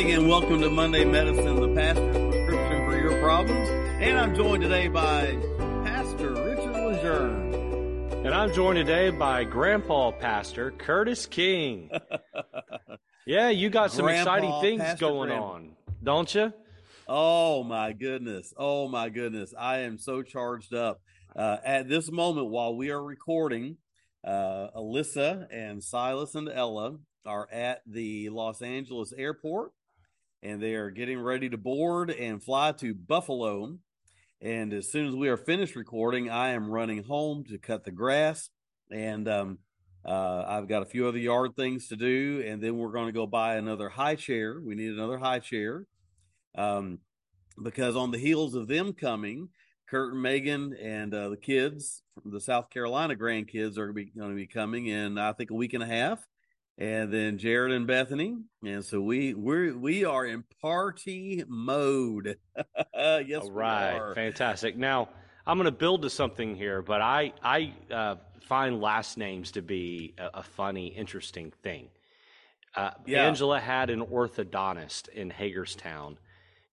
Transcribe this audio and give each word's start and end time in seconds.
morning 0.00 0.16
and 0.16 0.30
welcome 0.30 0.58
to 0.62 0.70
Monday 0.70 1.04
Medicine, 1.04 1.60
the 1.60 1.74
pastor's 1.74 2.16
prescription 2.16 2.86
for 2.86 2.98
your 2.98 3.20
problems. 3.20 3.68
And 4.00 4.18
I'm 4.18 4.34
joined 4.34 4.62
today 4.62 4.88
by 4.88 5.36
Pastor 5.84 6.32
Richard 6.32 6.72
Lejeune. 6.72 8.24
And 8.24 8.32
I'm 8.32 8.50
joined 8.54 8.76
today 8.76 9.10
by 9.10 9.44
Grandpa 9.44 10.12
Pastor 10.12 10.70
Curtis 10.70 11.26
King. 11.26 11.90
yeah, 13.26 13.50
you 13.50 13.68
got 13.68 13.92
some 13.92 14.06
Grandpa, 14.06 14.36
exciting 14.36 14.60
things 14.62 14.80
Pastor 14.80 15.00
going 15.04 15.28
Grandpa. 15.28 15.50
on, 15.50 15.76
don't 16.02 16.34
you? 16.34 16.50
Oh 17.06 17.62
my 17.62 17.92
goodness. 17.92 18.54
Oh 18.56 18.88
my 18.88 19.10
goodness. 19.10 19.52
I 19.58 19.80
am 19.80 19.98
so 19.98 20.22
charged 20.22 20.72
up. 20.72 21.02
Uh, 21.36 21.58
at 21.62 21.90
this 21.90 22.10
moment, 22.10 22.46
while 22.46 22.74
we 22.74 22.88
are 22.88 23.04
recording, 23.04 23.76
uh, 24.26 24.68
Alyssa 24.74 25.46
and 25.52 25.84
Silas 25.84 26.34
and 26.34 26.48
Ella 26.48 26.96
are 27.26 27.46
at 27.52 27.82
the 27.86 28.30
Los 28.30 28.62
Angeles 28.62 29.12
airport 29.14 29.72
and 30.42 30.62
they 30.62 30.74
are 30.74 30.90
getting 30.90 31.20
ready 31.20 31.48
to 31.48 31.58
board 31.58 32.10
and 32.10 32.42
fly 32.42 32.72
to 32.72 32.94
Buffalo. 32.94 33.78
And 34.40 34.72
as 34.72 34.90
soon 34.90 35.06
as 35.06 35.14
we 35.14 35.28
are 35.28 35.36
finished 35.36 35.76
recording, 35.76 36.30
I 36.30 36.50
am 36.50 36.70
running 36.70 37.04
home 37.04 37.44
to 37.50 37.58
cut 37.58 37.84
the 37.84 37.90
grass. 37.90 38.48
And 38.90 39.28
um, 39.28 39.58
uh, 40.04 40.44
I've 40.46 40.68
got 40.68 40.82
a 40.82 40.86
few 40.86 41.06
other 41.06 41.18
yard 41.18 41.56
things 41.56 41.88
to 41.88 41.96
do. 41.96 42.42
And 42.46 42.62
then 42.62 42.78
we're 42.78 42.92
going 42.92 43.06
to 43.06 43.12
go 43.12 43.26
buy 43.26 43.56
another 43.56 43.90
high 43.90 44.14
chair. 44.14 44.58
We 44.64 44.74
need 44.74 44.92
another 44.92 45.18
high 45.18 45.40
chair 45.40 45.86
um, 46.56 47.00
because 47.62 47.96
on 47.96 48.10
the 48.10 48.18
heels 48.18 48.54
of 48.54 48.66
them 48.66 48.94
coming, 48.94 49.50
Kurt 49.90 50.14
and 50.14 50.22
Megan 50.22 50.74
and 50.80 51.12
uh, 51.12 51.30
the 51.30 51.36
kids, 51.36 52.02
from 52.22 52.30
the 52.30 52.40
South 52.40 52.70
Carolina 52.70 53.16
grandkids, 53.16 53.76
are 53.76 53.92
going 53.92 54.30
to 54.30 54.34
be 54.34 54.46
coming 54.46 54.86
in 54.86 55.18
I 55.18 55.32
think 55.32 55.50
a 55.50 55.54
week 55.54 55.74
and 55.74 55.82
a 55.82 55.86
half, 55.86 56.24
and 56.80 57.12
then 57.12 57.36
Jared 57.38 57.72
and 57.72 57.86
Bethany, 57.86 58.38
and 58.64 58.84
so 58.84 59.00
we 59.00 59.34
we 59.34 59.70
we 59.70 60.04
are 60.04 60.24
in 60.26 60.44
party 60.62 61.44
mode. 61.46 62.38
yes, 62.94 63.42
All 63.42 63.50
right, 63.50 64.14
fantastic. 64.14 64.76
Now 64.76 65.10
I'm 65.46 65.58
going 65.58 65.66
to 65.66 65.70
build 65.72 66.02
to 66.02 66.10
something 66.10 66.56
here, 66.56 66.80
but 66.82 67.02
I 67.02 67.32
I 67.42 67.74
uh, 67.92 68.16
find 68.42 68.80
last 68.80 69.18
names 69.18 69.52
to 69.52 69.62
be 69.62 70.14
a, 70.18 70.38
a 70.38 70.42
funny, 70.42 70.88
interesting 70.88 71.52
thing. 71.62 71.88
Uh, 72.74 72.90
Yeah. 73.04 73.26
Angela 73.26 73.60
had 73.60 73.90
an 73.90 74.00
orthodontist 74.00 75.08
in 75.08 75.28
Hagerstown. 75.30 76.18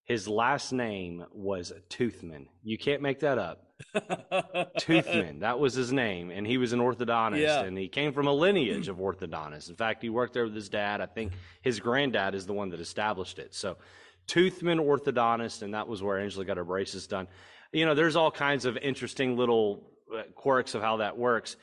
His 0.04 0.26
last 0.26 0.72
name 0.72 1.26
was 1.32 1.72
Toothman. 1.90 2.46
You 2.62 2.78
can't 2.78 3.02
make 3.02 3.20
that 3.20 3.36
up. 3.36 3.67
Toothman, 3.94 5.40
that 5.40 5.58
was 5.58 5.74
his 5.74 5.92
name, 5.92 6.30
and 6.30 6.46
he 6.46 6.58
was 6.58 6.72
an 6.72 6.80
orthodontist, 6.80 7.40
Yeah. 7.40 7.62
and 7.62 7.76
he 7.76 7.88
came 7.88 8.12
from 8.12 8.26
a 8.26 8.32
lineage 8.32 8.88
of 8.88 8.96
orthodontists. 8.98 9.68
In 9.70 9.76
fact, 9.76 10.02
he 10.02 10.08
worked 10.10 10.34
there 10.34 10.44
with 10.44 10.54
his 10.54 10.68
dad. 10.68 11.00
I 11.00 11.06
think 11.06 11.32
his 11.62 11.80
granddad 11.80 12.34
is 12.34 12.46
the 12.46 12.52
one 12.52 12.70
that 12.70 12.80
established 12.80 13.38
it. 13.38 13.54
So, 13.54 13.78
Toothman 14.26 14.78
orthodontist, 14.78 15.62
and 15.62 15.74
that 15.74 15.88
was 15.88 16.02
where 16.02 16.18
Angela 16.18 16.44
got 16.44 16.56
her 16.58 16.64
braces 16.64 17.06
done. 17.06 17.28
You 17.72 17.86
know, 17.86 17.94
there's 17.94 18.16
all 18.16 18.30
kinds 18.30 18.64
of 18.64 18.76
interesting 18.76 19.36
little 19.36 19.90
uh, 20.14 20.22
quirks 20.34 20.74
of 20.74 20.82
how 20.82 20.98
that 20.98 21.16
works. 21.16 21.56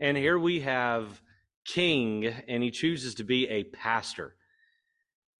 And 0.00 0.16
here 0.16 0.38
we 0.38 0.60
have 0.60 1.20
King, 1.66 2.26
and 2.26 2.62
he 2.62 2.70
chooses 2.70 3.14
to 3.16 3.24
be 3.24 3.48
a 3.48 3.64
pastor. 3.64 4.34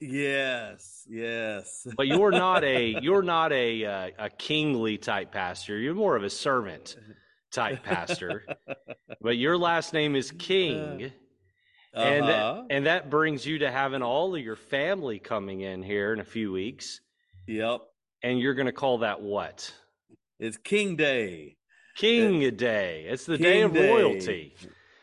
Yes, 0.00 1.06
yes. 1.08 1.86
But 1.96 2.06
you're 2.06 2.30
not 2.30 2.64
a 2.64 2.96
you're 3.02 3.22
not 3.22 3.52
a 3.52 3.84
uh, 3.84 4.10
a 4.18 4.30
kingly 4.30 4.98
type 4.98 5.32
pastor. 5.32 5.78
You're 5.78 5.94
more 5.94 6.16
of 6.16 6.24
a 6.24 6.30
servant 6.30 6.96
type 7.52 7.82
pastor. 7.82 8.44
but 9.20 9.36
your 9.36 9.56
last 9.58 9.92
name 9.92 10.16
is 10.16 10.30
King, 10.32 11.12
and 11.94 12.24
Uh-huh. 12.24 12.64
and 12.70 12.86
that 12.86 13.10
brings 13.10 13.44
you 13.46 13.58
to 13.58 13.70
having 13.70 14.02
all 14.02 14.34
of 14.34 14.40
your 14.42 14.56
family 14.56 15.18
coming 15.18 15.60
in 15.60 15.82
here 15.82 16.12
in 16.12 16.20
a 16.20 16.24
few 16.24 16.52
weeks. 16.52 17.00
yep, 17.46 17.80
And 18.22 18.38
you're 18.40 18.54
going 18.54 18.66
to 18.66 18.72
call 18.72 18.98
that 18.98 19.20
what? 19.20 19.72
it's 20.38 20.56
King 20.56 20.96
Day. 20.96 21.56
King 21.96 22.56
Day. 22.56 23.04
It's 23.08 23.26
the 23.26 23.36
day 23.36 23.60
of 23.62 23.74
Day. 23.74 23.90
royalty. 23.92 24.54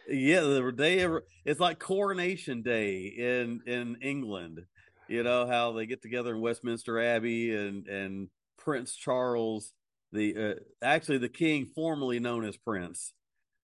Yeah, 0.10 0.40
the 0.42 0.72
day 0.72 1.02
of 1.02 1.22
it's 1.46 1.60
like 1.60 1.78
coronation 1.80 2.62
day 2.64 3.08
in 3.18 3.60
in 3.68 3.98
England. 4.02 4.62
You 5.08 5.24
know 5.24 5.48
how 5.48 5.72
they 5.74 5.86
get 5.86 6.02
together 6.02 6.34
in 6.36 6.42
Westminster 6.42 7.00
Abbey 7.00 7.56
and 7.56 7.88
and 7.88 8.30
Prince 8.58 8.96
Charles, 8.96 9.74
the 10.12 10.36
uh, 10.38 10.54
actually 10.82 11.20
the 11.20 11.30
king 11.30 11.66
formerly 11.66 12.20
known 12.20 12.46
as 12.46 12.58
Prince. 12.58 13.14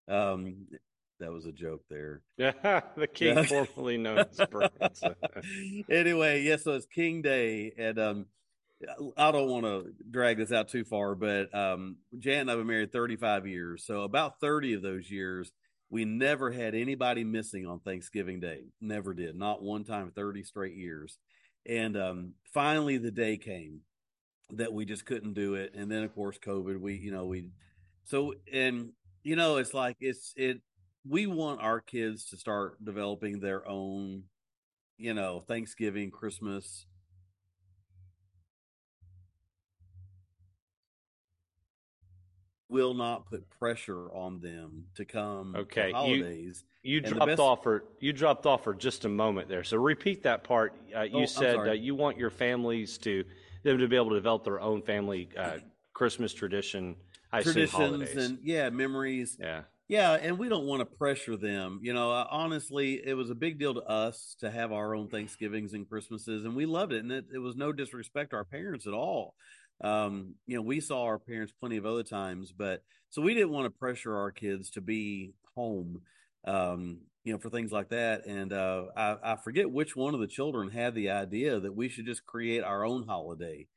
Um, 0.09 0.67
that 1.19 1.31
was 1.31 1.45
a 1.45 1.51
joke 1.51 1.81
there. 1.89 2.21
Yeah, 2.37 2.81
the 2.97 3.07
king 3.07 3.35
Yeah. 3.37 3.43
formerly 3.43 3.97
known 3.97 4.25
as 4.29 4.39
Prince. 4.49 5.03
anyway, 5.89 6.41
yes, 6.43 6.63
so 6.63 6.73
it's 6.73 6.85
King 6.85 7.21
Day, 7.21 7.73
and 7.77 7.99
um, 7.99 8.25
I 9.17 9.31
don't 9.31 9.49
want 9.49 9.65
to 9.65 9.93
drag 10.09 10.37
this 10.37 10.51
out 10.51 10.67
too 10.67 10.83
far, 10.83 11.15
but 11.15 11.53
um, 11.55 11.97
Jan 12.19 12.41
and 12.41 12.49
I 12.49 12.53
have 12.53 12.59
been 12.59 12.67
married 12.67 12.91
35 12.91 13.47
years, 13.47 13.85
so 13.85 14.01
about 14.01 14.39
30 14.41 14.73
of 14.73 14.81
those 14.81 15.09
years, 15.09 15.51
we 15.89 16.05
never 16.05 16.51
had 16.51 16.75
anybody 16.75 17.23
missing 17.23 17.65
on 17.65 17.79
Thanksgiving 17.79 18.39
Day. 18.39 18.63
Never 18.81 19.13
did, 19.13 19.35
not 19.35 19.61
one 19.61 19.83
time, 19.83 20.11
30 20.15 20.43
straight 20.43 20.75
years. 20.75 21.17
And 21.65 21.97
um, 21.97 22.33
finally, 22.53 22.97
the 22.97 23.11
day 23.11 23.37
came 23.37 23.81
that 24.51 24.73
we 24.73 24.85
just 24.85 25.05
couldn't 25.05 25.33
do 25.33 25.55
it, 25.55 25.73
and 25.75 25.89
then 25.91 26.03
of 26.03 26.13
course, 26.13 26.37
COVID. 26.37 26.79
We, 26.79 26.95
you 26.95 27.11
know, 27.11 27.25
we 27.25 27.49
so 28.03 28.33
and 28.51 28.91
you 29.23 29.35
know, 29.35 29.57
it's 29.57 29.73
like 29.73 29.97
it's 29.99 30.33
it. 30.35 30.61
We 31.07 31.27
want 31.27 31.61
our 31.61 31.81
kids 31.81 32.25
to 32.29 32.37
start 32.37 32.83
developing 32.83 33.39
their 33.39 33.67
own 33.67 34.23
you 34.97 35.13
know, 35.13 35.41
Thanksgiving, 35.41 36.11
Christmas. 36.11 36.85
Will 42.73 42.95
not 42.95 43.29
put 43.29 43.47
pressure 43.51 44.11
on 44.13 44.39
them 44.41 44.85
to 44.95 45.05
come 45.05 45.55
Okay, 45.55 45.89
you- 45.89 45.93
holidays. 45.93 46.65
You 46.81 46.97
And 46.97 47.05
dropped 47.05 47.27
best- 47.27 47.39
off 47.39 47.61
for 47.63 47.85
you 47.99 48.11
dropped 48.11 48.45
off 48.47 48.63
for 48.63 48.73
just 48.73 49.05
a 49.05 49.09
moment 49.09 49.47
there. 49.47 49.63
So 49.63 49.77
repeat 49.77 50.23
that 50.23 50.43
part. 50.43 50.73
Uh, 50.93 51.01
you 51.03 51.21
Oh, 51.21 51.25
said 51.25 51.55
uh, 51.55 51.71
you 51.71 51.93
want 51.95 52.17
your 52.17 52.31
families 52.31 52.97
to 52.99 53.23
them 53.61 53.77
to 53.77 53.87
be 53.87 53.95
able 53.95 54.09
to 54.09 54.15
develop 54.15 54.43
their 54.43 54.59
own 54.59 54.81
family 54.81 55.29
uh, 55.37 55.59
Christmas 55.93 56.33
tradition. 56.33 56.95
I 57.31 57.41
traditions 57.43 58.15
and 58.15 58.39
yeah, 58.43 58.69
memories. 58.71 59.37
yeah. 59.39 59.61
Yeah, 59.89 60.13
and 60.13 60.39
we 60.39 60.49
don't 60.49 60.65
want 60.65 60.79
to 60.79 60.85
pressure 60.85 61.37
them. 61.37 61.79
You 61.83 61.93
know, 61.93 62.09
uh, 62.11 62.25
honestly, 62.31 63.01
it 63.05 63.13
was 63.15 63.29
a 63.29 63.35
big 63.35 63.59
deal 63.59 63.73
to 63.75 63.81
us 63.81 64.35
to 64.39 64.49
have 64.49 64.71
our 64.71 64.95
own 64.95 65.07
Thanksgivings 65.09 65.73
and 65.73 65.87
Christmases, 65.87 66.45
and 66.45 66.55
we 66.55 66.65
loved 66.65 66.93
it. 66.93 67.03
And 67.03 67.11
it, 67.11 67.25
it 67.33 67.37
was 67.37 67.55
no 67.55 67.71
disrespect 67.71 68.31
to 68.31 68.37
our 68.37 68.45
parents 68.45 68.87
at 68.87 68.93
all. 68.93 69.35
Um, 69.81 70.35
you 70.45 70.55
know, 70.55 70.61
we 70.61 70.79
saw 70.79 71.03
our 71.03 71.19
parents 71.19 71.53
plenty 71.59 71.77
of 71.77 71.85
other 71.85 72.03
times, 72.03 72.51
but 72.51 72.83
so 73.09 73.21
we 73.21 73.33
didn't 73.33 73.51
want 73.51 73.65
to 73.65 73.79
pressure 73.79 74.15
our 74.15 74.31
kids 74.31 74.69
to 74.71 74.81
be 74.81 75.33
home, 75.55 76.01
um, 76.45 76.99
you 77.23 77.33
know, 77.33 77.39
for 77.39 77.49
things 77.49 77.71
like 77.71 77.89
that. 77.89 78.25
And 78.25 78.53
uh, 78.53 78.85
I, 78.95 79.17
I 79.23 79.35
forget 79.35 79.69
which 79.69 79.95
one 79.95 80.13
of 80.13 80.19
the 80.19 80.27
children 80.27 80.69
had 80.69 80.95
the 80.95 81.09
idea 81.11 81.59
that 81.59 81.75
we 81.75 81.89
should 81.89 82.05
just 82.05 82.25
create 82.25 82.63
our 82.63 82.85
own 82.85 83.05
holiday 83.07 83.67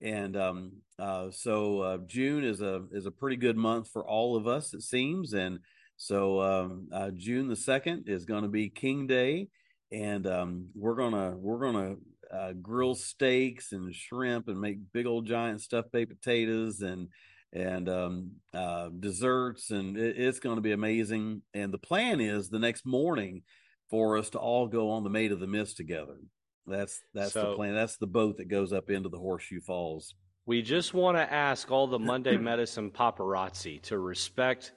and 0.00 0.36
um, 0.36 0.72
uh, 0.98 1.30
so 1.30 1.80
uh, 1.80 1.98
June 2.06 2.44
is 2.44 2.60
a 2.60 2.84
is 2.92 3.06
a 3.06 3.10
pretty 3.10 3.36
good 3.36 3.56
month 3.56 3.88
for 3.88 4.06
all 4.06 4.36
of 4.36 4.46
us, 4.46 4.72
it 4.74 4.82
seems. 4.82 5.32
And 5.32 5.58
so 5.96 6.40
um, 6.40 6.88
uh, 6.92 7.10
June 7.16 7.48
the 7.48 7.56
second 7.56 8.04
is 8.06 8.24
going 8.24 8.42
to 8.42 8.48
be 8.48 8.68
King 8.68 9.06
Day, 9.06 9.48
and 9.90 10.26
um, 10.26 10.68
we're 10.74 10.94
gonna 10.94 11.36
we're 11.36 11.60
gonna 11.60 11.96
uh, 12.32 12.52
grill 12.60 12.94
steaks 12.94 13.72
and 13.72 13.94
shrimp 13.94 14.48
and 14.48 14.60
make 14.60 14.78
big 14.92 15.06
old 15.06 15.26
giant 15.26 15.60
stuffed 15.60 15.92
baked 15.92 16.10
potatoes 16.10 16.80
and 16.80 17.08
and 17.50 17.88
um, 17.88 18.30
uh, 18.52 18.90
desserts, 19.00 19.70
and 19.70 19.96
it, 19.96 20.18
it's 20.18 20.38
going 20.38 20.56
to 20.56 20.62
be 20.62 20.72
amazing. 20.72 21.40
And 21.54 21.72
the 21.72 21.78
plan 21.78 22.20
is 22.20 22.50
the 22.50 22.58
next 22.58 22.84
morning 22.84 23.42
for 23.88 24.18
us 24.18 24.28
to 24.30 24.38
all 24.38 24.66
go 24.66 24.90
on 24.90 25.02
the 25.02 25.08
Maid 25.08 25.32
of 25.32 25.40
the 25.40 25.46
Mist 25.46 25.78
together. 25.78 26.18
That's 26.66 27.00
that's 27.14 27.32
the 27.32 27.54
plan. 27.54 27.74
That's 27.74 27.96
the 27.96 28.06
boat 28.06 28.36
that 28.36 28.48
goes 28.48 28.72
up 28.74 28.90
into 28.90 29.08
the 29.08 29.16
Horseshoe 29.18 29.60
Falls. 29.62 30.14
We 30.44 30.60
just 30.60 30.92
want 30.92 31.16
to 31.16 31.32
ask 31.32 31.70
all 31.70 31.86
the 31.86 31.98
Monday 31.98 32.36
Medicine 32.38 32.90
paparazzi 32.90 33.80
to 33.82 33.98
respect 33.98 34.72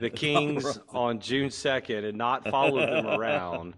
the 0.00 0.10
Kings 0.24 0.80
on 0.88 1.20
June 1.20 1.48
2nd 1.48 2.08
and 2.08 2.18
not 2.18 2.48
follow 2.48 2.80
them 2.80 3.06
around 3.20 3.74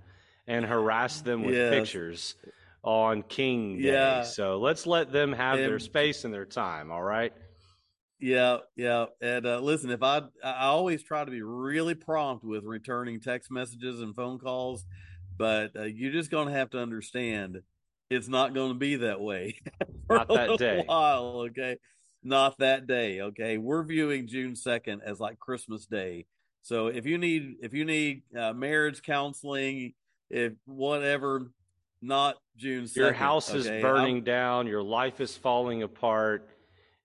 and 0.47 0.65
harass 0.65 1.21
them 1.21 1.43
with 1.43 1.55
Yes. 1.55 1.71
pictures 1.71 2.37
on 2.83 3.23
King 3.23 3.79
Day. 3.79 3.93
Yeah. 3.93 4.23
So 4.23 4.59
let's 4.59 4.87
let 4.87 5.13
them 5.13 5.33
have 5.33 5.59
their 5.59 5.79
space 5.79 6.25
and 6.25 6.35
their 6.35 6.47
time, 6.47 6.91
all 6.91 7.03
right? 7.03 7.33
Yeah, 8.19 8.59
yeah. 8.77 9.07
And 9.21 9.47
uh, 9.47 9.59
listen, 9.61 9.91
if 9.91 10.03
I 10.03 10.23
I 10.45 10.67
always 10.67 11.03
try 11.03 11.25
to 11.25 11.31
be 11.31 11.43
really 11.43 11.95
prompt 11.95 12.45
with 12.45 12.65
returning 12.65 13.21
text 13.21 13.51
messages 13.51 14.01
and 14.01 14.15
phone 14.15 14.39
calls, 14.39 14.85
but 15.37 15.73
uh, 15.77 15.83
you're 15.85 16.13
just 16.13 16.31
going 16.31 16.47
to 16.47 16.55
have 16.55 16.71
to 16.71 16.79
understand 16.79 17.63
it's 18.11 18.29
not 18.29 18.55
going 18.55 18.69
to 18.69 18.79
be 18.79 18.97
that 18.97 19.21
way 19.21 19.57
for 20.07 20.19
Not 20.19 20.29
that 20.29 20.59
day. 20.59 20.85
while. 20.87 21.47
Okay, 21.49 21.79
not 22.23 22.59
that 22.59 22.87
day. 22.87 23.21
Okay, 23.21 23.59
we're 23.59 23.83
viewing 23.83 24.29
June 24.29 24.55
second 24.55 25.03
as 25.05 25.19
like 25.19 25.39
Christmas 25.41 25.87
Day. 25.87 26.27
So 26.63 26.87
if 26.87 27.07
you 27.07 27.19
need 27.19 27.57
if 27.61 27.75
you 27.75 27.85
need 27.85 28.23
uh, 28.39 28.53
marriage 28.53 29.03
counseling, 29.03 29.95
if 30.31 30.53
whatever, 30.65 31.51
not 32.03 32.37
June 32.57 32.85
2nd. 32.85 32.97
Your 32.97 33.13
house 33.13 33.55
is 33.55 33.67
okay? 33.67 33.81
burning 33.81 34.17
I'm- 34.17 34.25
down. 34.25 34.67
Your 34.67 34.83
life 34.83 35.21
is 35.21 35.37
falling 35.37 35.83
apart. 35.83 36.49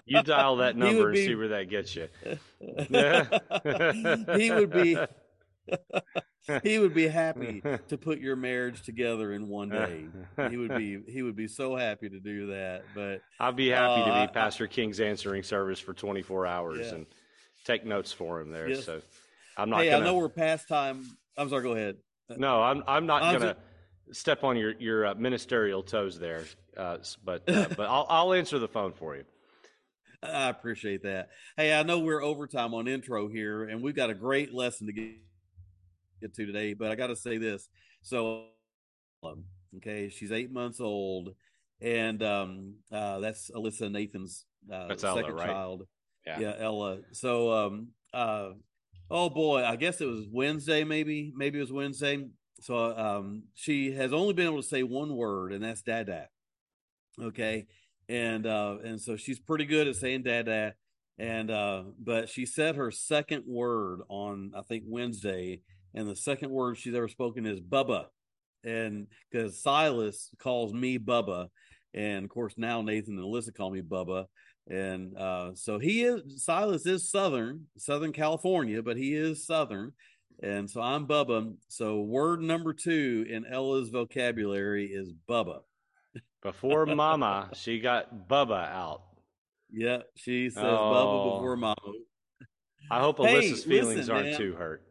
You 0.05 0.23
dial 0.23 0.57
that 0.57 0.75
number 0.77 1.09
and 1.09 1.17
see 1.17 1.35
where 1.35 1.47
that 1.49 1.69
gets 1.69 1.95
you. 1.95 2.07
he 4.37 4.51
would 4.51 4.71
be 4.71 4.97
he 6.63 6.79
would 6.79 6.93
be 6.93 7.07
happy 7.07 7.61
to 7.87 7.97
put 7.97 8.19
your 8.19 8.35
marriage 8.35 8.81
together 8.83 9.33
in 9.33 9.47
one 9.47 9.69
day. 9.69 10.05
He 10.49 10.57
would 10.57 10.75
be 10.75 11.01
he 11.07 11.21
would 11.21 11.35
be 11.35 11.47
so 11.47 11.75
happy 11.75 12.09
to 12.09 12.19
do 12.19 12.47
that. 12.47 12.83
But 12.95 13.21
I'd 13.39 13.55
be 13.55 13.69
happy 13.69 14.03
to 14.03 14.09
Uh, 14.09 14.13
I- 14.13 14.25
be 14.27 14.33
Pastor 14.33 14.67
King's 14.67 14.99
answering 14.99 15.43
service 15.43 15.79
for 15.79 15.93
24 15.93 16.47
hours 16.47 16.87
Yeah. 16.87 16.95
and 16.95 17.05
take 17.65 17.85
notes 17.85 18.11
for 18.11 18.39
him 18.41 18.51
there. 18.51 18.69
Yes. 18.69 18.85
So 18.85 19.01
I'm 19.57 19.69
not 19.69 19.81
hey, 19.81 19.89
gonna. 19.91 20.03
I 20.03 20.07
know 20.07 20.17
we're 20.17 20.29
past 20.29 20.67
time. 20.67 21.05
I'm 21.37 21.49
sorry, 21.49 21.63
go 21.63 21.73
ahead. 21.73 21.97
No, 22.37 22.61
I'm 22.61 22.83
I'm 22.87 23.05
not 23.05 23.23
I'm 23.23 23.39
gonna 23.39 23.57
step 24.11 24.43
on 24.43 24.55
your 24.57 24.73
your 24.79 25.07
uh, 25.07 25.15
ministerial 25.15 25.83
toes 25.83 26.17
there. 26.19 26.45
Uh, 26.77 26.97
but 27.23 27.43
uh, 27.49 27.65
but 27.75 27.87
I'll 27.89 28.05
I'll 28.09 28.33
answer 28.33 28.59
the 28.59 28.67
phone 28.67 28.93
for 28.93 29.15
you. 29.15 29.23
I 30.21 30.49
appreciate 30.49 31.03
that. 31.03 31.29
Hey, 31.55 31.73
I 31.73 31.83
know 31.83 31.99
we're 31.99 32.21
overtime 32.21 32.73
on 32.73 32.87
intro 32.87 33.27
here, 33.29 33.63
and 33.63 33.81
we've 33.81 33.95
got 33.95 34.09
a 34.09 34.13
great 34.13 34.53
lesson 34.53 34.87
to 34.87 34.93
get, 34.93 35.11
get 36.19 36.33
to 36.35 36.45
today. 36.45 36.73
But 36.73 36.91
I 36.91 36.95
got 36.95 37.07
to 37.07 37.15
say 37.15 37.37
this. 37.37 37.69
So, 38.01 38.45
um, 39.23 39.45
okay, 39.77 40.09
she's 40.09 40.31
eight 40.31 40.51
months 40.51 40.79
old, 40.79 41.29
and 41.81 42.21
um, 42.23 42.75
uh, 42.91 43.19
that's 43.19 43.51
Alyssa 43.51 43.91
Nathan's 43.91 44.45
uh, 44.71 44.87
That's 44.87 45.03
Ella, 45.03 45.21
second 45.21 45.35
right? 45.35 45.47
child. 45.47 45.87
Yeah. 46.25 46.39
yeah, 46.39 46.53
Ella. 46.59 46.99
So, 47.11 47.51
um, 47.51 47.87
uh, 48.13 48.49
oh 49.09 49.29
boy, 49.29 49.63
I 49.63 49.75
guess 49.75 50.01
it 50.01 50.05
was 50.05 50.27
Wednesday, 50.31 50.83
maybe, 50.83 51.31
maybe 51.35 51.57
it 51.57 51.61
was 51.61 51.71
Wednesday. 51.71 52.27
So, 52.61 52.97
um, 52.97 53.43
she 53.55 53.93
has 53.93 54.11
only 54.13 54.33
been 54.33 54.47
able 54.47 54.61
to 54.61 54.67
say 54.67 54.83
one 54.83 55.15
word, 55.15 55.53
and 55.53 55.63
that's 55.63 55.81
"dad, 55.81 56.27
Okay, 57.21 57.67
and 58.07 58.45
uh, 58.45 58.77
and 58.83 59.01
so 59.01 59.15
she's 59.15 59.39
pretty 59.39 59.65
good 59.65 59.87
at 59.87 59.95
saying 59.95 60.23
"dad, 60.23 60.73
And 61.17 61.51
uh, 61.51 61.83
but 61.97 62.29
she 62.29 62.45
said 62.45 62.75
her 62.75 62.91
second 62.91 63.43
word 63.47 64.01
on 64.09 64.51
I 64.55 64.61
think 64.61 64.83
Wednesday, 64.87 65.61
and 65.93 66.07
the 66.07 66.15
second 66.15 66.51
word 66.51 66.77
she's 66.77 66.93
ever 66.95 67.07
spoken 67.07 67.45
is 67.45 67.59
"bubba," 67.61 68.05
and 68.63 69.07
because 69.31 69.61
Silas 69.61 70.29
calls 70.39 70.73
me 70.73 70.97
Bubba, 70.99 71.47
and 71.93 72.23
of 72.25 72.29
course 72.29 72.53
now 72.57 72.81
Nathan 72.81 73.17
and 73.17 73.25
Alyssa 73.25 73.53
call 73.55 73.71
me 73.71 73.81
Bubba, 73.81 74.25
and 74.69 75.17
uh, 75.17 75.51
so 75.55 75.79
he 75.79 76.03
is 76.03 76.43
Silas 76.43 76.85
is 76.85 77.09
Southern, 77.09 77.65
Southern 77.77 78.11
California, 78.13 78.81
but 78.83 78.97
he 78.97 79.13
is 79.15 79.45
Southern, 79.45 79.93
and 80.43 80.69
so 80.69 80.81
I'm 80.81 81.07
Bubba. 81.07 81.53
So 81.69 82.01
word 82.01 82.41
number 82.41 82.73
two 82.73 83.25
in 83.29 83.45
Ella's 83.45 83.89
vocabulary 83.89 84.85
is 84.87 85.13
Bubba. 85.27 85.59
Before 86.41 86.85
Mama, 86.85 87.49
she 87.53 87.79
got 87.79 88.27
Bubba 88.29 88.65
out. 88.71 89.01
Yeah, 89.71 90.03
she 90.15 90.49
says 90.49 90.63
Oh. 90.63 90.67
Bubba 90.67 91.35
before 91.35 91.57
Mama. 91.57 91.75
I 92.89 92.99
hope 93.01 93.19
Hey, 93.19 93.41
Alyssa's 93.51 93.63
feelings 93.65 93.97
listen, 93.97 94.15
aren't 94.15 94.29
man. 94.29 94.37
too 94.37 94.53
hurt. 94.55 94.83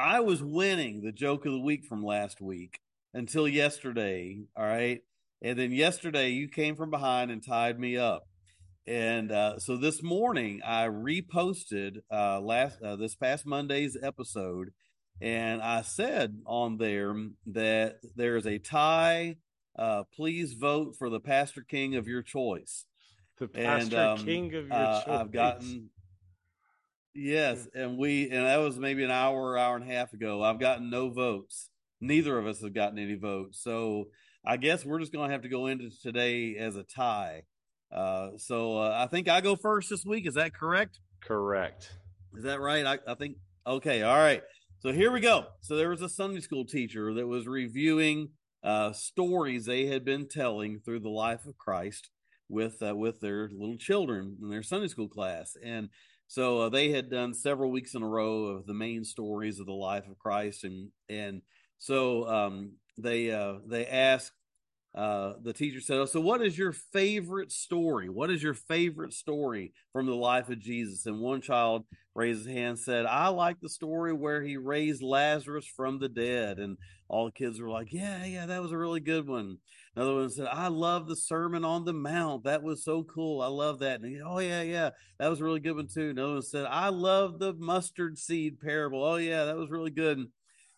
I 0.00 0.20
was 0.20 0.42
winning 0.42 1.02
the 1.02 1.12
joke 1.12 1.44
of 1.44 1.52
the 1.52 1.60
week 1.60 1.84
from 1.84 2.02
last 2.02 2.40
week 2.40 2.80
until 3.12 3.46
yesterday. 3.46 4.38
All 4.56 4.64
right. 4.64 5.00
And 5.42 5.58
then 5.58 5.72
yesterday 5.72 6.30
you 6.30 6.48
came 6.48 6.74
from 6.74 6.90
behind 6.90 7.30
and 7.30 7.44
tied 7.46 7.78
me 7.78 7.98
up. 7.98 8.26
And 8.86 9.30
uh, 9.30 9.58
so 9.58 9.76
this 9.76 10.02
morning 10.02 10.62
I 10.66 10.86
reposted 10.86 11.98
uh, 12.10 12.40
last 12.40 12.80
uh, 12.82 12.96
this 12.96 13.14
past 13.14 13.44
Monday's 13.44 13.96
episode, 14.02 14.70
and 15.20 15.60
I 15.60 15.82
said 15.82 16.38
on 16.46 16.78
there 16.78 17.14
that 17.52 17.98
there 18.16 18.36
is 18.36 18.46
a 18.46 18.58
tie. 18.58 19.36
Uh, 19.78 20.04
please 20.16 20.54
vote 20.54 20.96
for 20.98 21.10
the 21.10 21.20
Pastor 21.20 21.62
King 21.62 21.94
of 21.94 22.08
your 22.08 22.22
choice. 22.22 22.86
The 23.38 23.50
And, 23.54 23.90
Pastor 23.90 24.00
um, 24.00 24.24
King 24.24 24.46
of 24.54 24.66
your 24.66 24.72
Uh, 24.72 25.04
choice. 25.04 25.08
I've 25.08 25.30
gotten 25.30 25.90
yes, 27.14 27.68
and 27.74 27.98
we 27.98 28.30
and 28.30 28.46
that 28.46 28.58
was 28.58 28.78
maybe 28.78 29.04
an 29.04 29.10
hour, 29.10 29.58
hour 29.58 29.76
and 29.76 29.90
a 29.90 29.92
half 29.92 30.12
ago. 30.12 30.42
I've 30.42 30.60
gotten 30.60 30.90
no 30.90 31.10
votes. 31.10 31.70
Neither 32.00 32.38
of 32.38 32.46
us 32.46 32.62
have 32.62 32.74
gotten 32.74 32.98
any 32.98 33.16
votes. 33.16 33.62
So 33.62 34.06
I 34.44 34.56
guess 34.56 34.84
we're 34.84 35.00
just 35.00 35.12
going 35.12 35.28
to 35.28 35.32
have 35.32 35.42
to 35.42 35.48
go 35.48 35.66
into 35.66 35.90
today 36.02 36.56
as 36.56 36.76
a 36.76 36.82
tie. 36.82 37.42
Uh, 37.92 38.30
so 38.36 38.78
uh, 38.78 39.04
I 39.04 39.06
think 39.08 39.28
I 39.28 39.40
go 39.40 39.56
first 39.56 39.90
this 39.90 40.04
week. 40.04 40.26
Is 40.26 40.34
that 40.34 40.54
correct? 40.54 41.00
correct. 41.20 41.90
Is 42.36 42.44
that 42.44 42.60
right? 42.60 42.86
I, 42.86 42.98
I 43.06 43.14
think 43.14 43.36
okay. 43.66 44.02
All 44.02 44.16
right. 44.16 44.42
So 44.80 44.92
here 44.92 45.12
we 45.12 45.20
go. 45.20 45.46
So 45.60 45.76
there 45.76 45.90
was 45.90 46.02
a 46.02 46.08
Sunday 46.08 46.40
school 46.40 46.64
teacher 46.64 47.12
that 47.14 47.26
was 47.26 47.46
reviewing 47.46 48.30
uh, 48.62 48.92
stories 48.92 49.66
they 49.66 49.86
had 49.86 50.04
been 50.04 50.28
telling 50.28 50.80
through 50.80 51.00
the 51.00 51.10
life 51.10 51.44
of 51.46 51.58
Christ 51.58 52.10
with 52.48 52.82
uh, 52.82 52.96
with 52.96 53.20
their 53.20 53.50
little 53.52 53.76
children 53.76 54.38
in 54.40 54.48
their 54.48 54.62
Sunday 54.62 54.88
school 54.88 55.08
class, 55.08 55.56
and 55.62 55.90
so 56.30 56.60
uh, 56.60 56.68
they 56.68 56.90
had 56.90 57.10
done 57.10 57.34
several 57.34 57.72
weeks 57.72 57.96
in 57.96 58.04
a 58.04 58.08
row 58.08 58.44
of 58.44 58.64
the 58.64 58.72
main 58.72 59.04
stories 59.04 59.58
of 59.58 59.66
the 59.66 59.72
life 59.72 60.06
of 60.08 60.16
Christ, 60.16 60.62
and 60.62 60.90
and 61.08 61.42
so 61.78 62.28
um, 62.28 62.74
they 62.96 63.32
uh, 63.32 63.54
they 63.66 63.84
asked 63.84 64.30
uh, 64.94 65.34
the 65.42 65.52
teacher 65.52 65.80
said, 65.80 65.98
oh, 65.98 66.04
"So, 66.04 66.20
what 66.20 66.40
is 66.40 66.56
your 66.56 66.72
favorite 66.72 67.50
story? 67.50 68.08
What 68.08 68.30
is 68.30 68.44
your 68.44 68.54
favorite 68.54 69.12
story 69.12 69.72
from 69.92 70.06
the 70.06 70.14
life 70.14 70.48
of 70.50 70.60
Jesus?" 70.60 71.04
And 71.06 71.20
one 71.20 71.40
child 71.40 71.84
raised 72.14 72.46
his 72.46 72.54
hand, 72.54 72.68
and 72.70 72.78
said, 72.78 73.06
"I 73.06 73.28
like 73.28 73.60
the 73.60 73.68
story 73.68 74.12
where 74.12 74.40
he 74.40 74.56
raised 74.56 75.02
Lazarus 75.02 75.66
from 75.66 75.98
the 75.98 76.08
dead." 76.08 76.60
And 76.60 76.76
all 77.08 77.24
the 77.26 77.32
kids 77.32 77.60
were 77.60 77.70
like, 77.70 77.92
"Yeah, 77.92 78.24
yeah, 78.24 78.46
that 78.46 78.62
was 78.62 78.72
a 78.72 78.78
really 78.78 79.00
good 79.00 79.28
one." 79.28 79.58
Another 79.96 80.14
one 80.14 80.30
said, 80.30 80.46
"I 80.46 80.68
love 80.68 81.08
the 81.08 81.16
Sermon 81.16 81.64
on 81.64 81.84
the 81.84 81.92
Mount. 81.92 82.44
That 82.44 82.62
was 82.62 82.84
so 82.84 83.02
cool. 83.02 83.42
I 83.42 83.48
love 83.48 83.80
that." 83.80 84.00
And 84.00 84.10
he, 84.10 84.20
"Oh 84.20 84.38
yeah, 84.38 84.62
yeah, 84.62 84.90
that 85.18 85.28
was 85.28 85.40
a 85.40 85.44
really 85.44 85.60
good 85.60 85.76
one 85.76 85.88
too." 85.88 86.10
Another 86.10 86.34
one 86.34 86.42
said, 86.42 86.66
"I 86.66 86.88
love 86.88 87.38
the 87.38 87.54
mustard 87.54 88.18
seed 88.18 88.60
parable. 88.60 89.04
Oh 89.04 89.16
yeah, 89.16 89.44
that 89.44 89.56
was 89.56 89.70
really 89.70 89.90
good." 89.90 90.26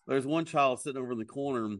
There's 0.06 0.26
one 0.26 0.44
child 0.44 0.80
sitting 0.80 1.00
over 1.00 1.12
in 1.12 1.18
the 1.18 1.24
corner 1.24 1.76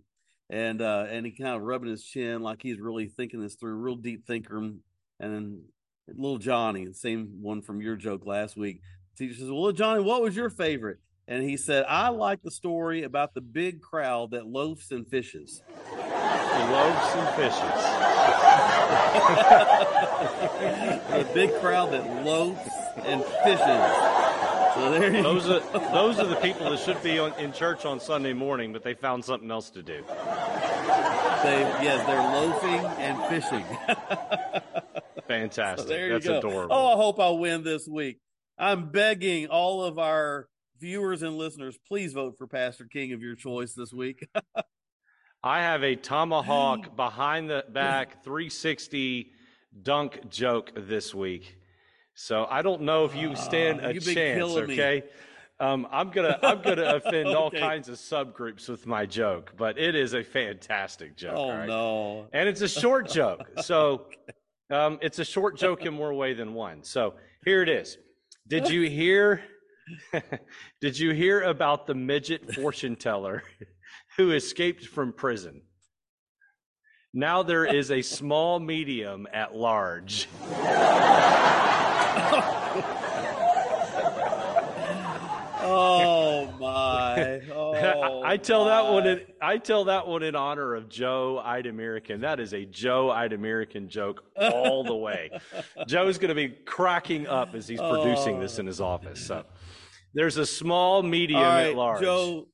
and 0.52 0.82
uh 0.82 1.06
and 1.08 1.25
he 1.25 1.32
kind 1.32 1.56
of 1.56 1.62
rubbing 1.62 1.90
his 1.90 2.05
chin 2.05 2.43
like 2.43 2.62
he's 2.62 2.79
really 2.79 3.08
thinking 3.08 3.40
this 3.40 3.55
through 3.55 3.75
real 3.75 3.96
deep 3.96 4.26
thinker 4.26 4.58
and 4.58 4.82
then 5.19 5.62
little 6.14 6.38
johnny 6.38 6.92
same 6.92 7.38
one 7.40 7.62
from 7.62 7.80
your 7.80 7.97
joke 7.97 8.26
last 8.26 8.56
week 8.56 8.80
teacher 9.16 9.35
says 9.35 9.50
well 9.50 9.73
johnny 9.73 10.02
what 10.02 10.23
was 10.23 10.37
your 10.37 10.50
favorite 10.50 10.99
and 11.26 11.42
he 11.42 11.56
said 11.56 11.85
i 11.88 12.09
like 12.09 12.42
the 12.42 12.50
story 12.50 13.02
about 13.02 13.33
the 13.33 13.40
big 13.40 13.80
crowd 13.80 14.33
that 14.33 14.47
loafs 14.47 14.90
and 14.90 15.09
fishes 15.09 15.62
Loaves 16.71 17.14
and 17.14 17.28
fishes. 17.37 17.62
a 21.12 21.25
big 21.35 21.52
crowd 21.61 21.92
that 21.92 22.25
loafs 22.25 22.68
and 23.04 23.23
fishes 23.44 24.09
so 24.75 24.90
there 24.90 25.14
you 25.14 25.23
Those 25.23 25.44
go. 25.44 25.61
are 25.75 25.92
those 25.92 26.18
are 26.18 26.26
the 26.26 26.37
people 26.37 26.71
that 26.71 26.78
should 26.80 27.02
be 27.02 27.18
on, 27.18 27.35
in 27.38 27.52
church 27.52 27.85
on 27.85 28.00
Sunday 28.00 28.32
morning, 28.32 28.73
but 28.73 28.82
they 28.82 28.94
found 28.94 29.23
something 29.25 29.50
else 29.50 29.68
to 29.71 29.82
do. 29.82 30.02
they 30.02 31.61
yes 31.82 32.06
they're 32.06 32.23
loafing 32.23 32.85
and 33.02 33.23
fishing 33.28 33.64
Fantastic. 35.28 35.88
there 35.88 36.06
you 36.09 36.12
That's 36.14 36.26
go. 36.26 36.38
adorable. 36.38 36.75
Oh, 36.75 36.92
I 36.92 36.97
hope 36.97 37.21
I 37.21 37.30
win 37.30 37.62
this 37.64 37.87
week. 37.87 38.18
I'm 38.59 38.90
begging 38.90 39.47
all 39.47 39.85
of 39.85 39.99
our 39.99 40.49
viewers 40.78 41.23
and 41.23 41.37
listeners, 41.37 41.78
please 41.87 42.12
vote 42.12 42.35
for 42.37 42.47
Pastor 42.47 42.87
King 42.90 43.12
of 43.12 43.23
your 43.23 43.37
choice 43.37 43.75
this 43.75 43.92
week. 43.92 44.26
I 45.44 45.61
have 45.61 45.82
a 45.82 45.96
tomahawk 45.96 46.94
behind 46.94 47.50
the 47.50 47.64
back 47.68 48.22
360 48.25 49.32
dunk 49.82 50.28
joke 50.28 50.70
this 50.76 51.14
week. 51.14 51.56
So 52.14 52.46
I 52.49 52.62
don't 52.62 52.82
know 52.82 53.04
if 53.04 53.16
you 53.16 53.34
stand 53.34 53.80
Ah, 53.82 53.88
a 53.88 53.94
chance, 53.99 54.52
okay? 54.52 55.02
Um, 55.58 55.87
I'm 55.90 56.11
gonna 56.11 56.38
I'm 56.42 56.61
gonna 56.62 56.96
offend 56.96 57.28
all 57.37 57.50
kinds 57.50 57.88
of 57.88 57.96
subgroups 57.96 58.68
with 58.68 58.87
my 58.87 59.06
joke, 59.06 59.54
but 59.56 59.78
it 59.78 59.94
is 59.94 60.12
a 60.12 60.22
fantastic 60.22 61.16
joke. 61.16 61.34
oh 61.37 61.49
right? 61.50 61.66
no. 61.66 62.26
and 62.32 62.49
it's 62.49 62.61
a 62.61 62.68
short 62.68 63.08
joke. 63.08 63.49
So 63.62 64.06
um, 64.70 64.99
it's 65.02 65.18
a 65.18 65.25
short 65.25 65.56
joke 65.56 65.84
in 65.87 65.94
more 65.94 66.14
way 66.14 66.34
than 66.34 66.54
one. 66.54 66.82
So 66.82 67.14
here 67.44 67.62
it 67.62 67.68
is. 67.68 67.99
Did 68.49 68.68
you 68.68 68.88
hear? 68.88 69.42
did 70.80 70.99
you 70.99 71.11
hear 71.12 71.42
about 71.42 71.87
the 71.87 71.94
midget 71.94 72.54
fortune 72.54 72.94
teller 72.96 73.42
who 74.16 74.33
escaped 74.33 74.87
from 74.87 75.12
prison? 75.12 75.62
Now 77.14 77.42
there 77.42 77.66
is 77.66 77.90
a 77.90 78.02
small 78.02 78.59
medium 78.59 79.26
at 79.33 79.54
large. 79.54 80.28
Oh 85.64 86.52
my. 86.59 87.40
Oh 87.54 87.73
Oh, 87.83 88.23
I 88.25 88.37
tell 88.37 88.66
that 88.66 88.92
one. 88.92 89.07
In, 89.07 89.21
I 89.40 89.59
tell 89.59 89.85
that 89.85 90.07
one 90.07 90.23
in 90.23 90.37
honor 90.37 90.75
of 90.75 90.88
Joe 90.88 91.42
Idamerican. 91.45 92.21
That 92.21 92.40
is 92.40 92.54
a 92.54 92.64
Joe 92.64 93.09
Idamerican 93.09 93.88
joke 93.88 94.25
all 94.37 94.85
the 94.85 94.95
way. 94.95 95.31
Joe's 95.87 96.19
going 96.19 96.28
to 96.28 96.35
be 96.35 96.49
cracking 96.49 97.26
up 97.26 97.54
as 97.54 97.66
he's 97.66 97.81
producing 97.81 98.37
oh. 98.37 98.40
this 98.40 98.59
in 98.59 98.66
his 98.66 98.81
office. 98.81 99.26
So 99.26 99.45
there's 100.14 100.37
a 100.37 100.47
small, 100.47 101.02
medium, 101.02 101.40
All 101.40 101.59
at 101.59 101.75
large. 101.75 102.02
Joe. 102.02 102.49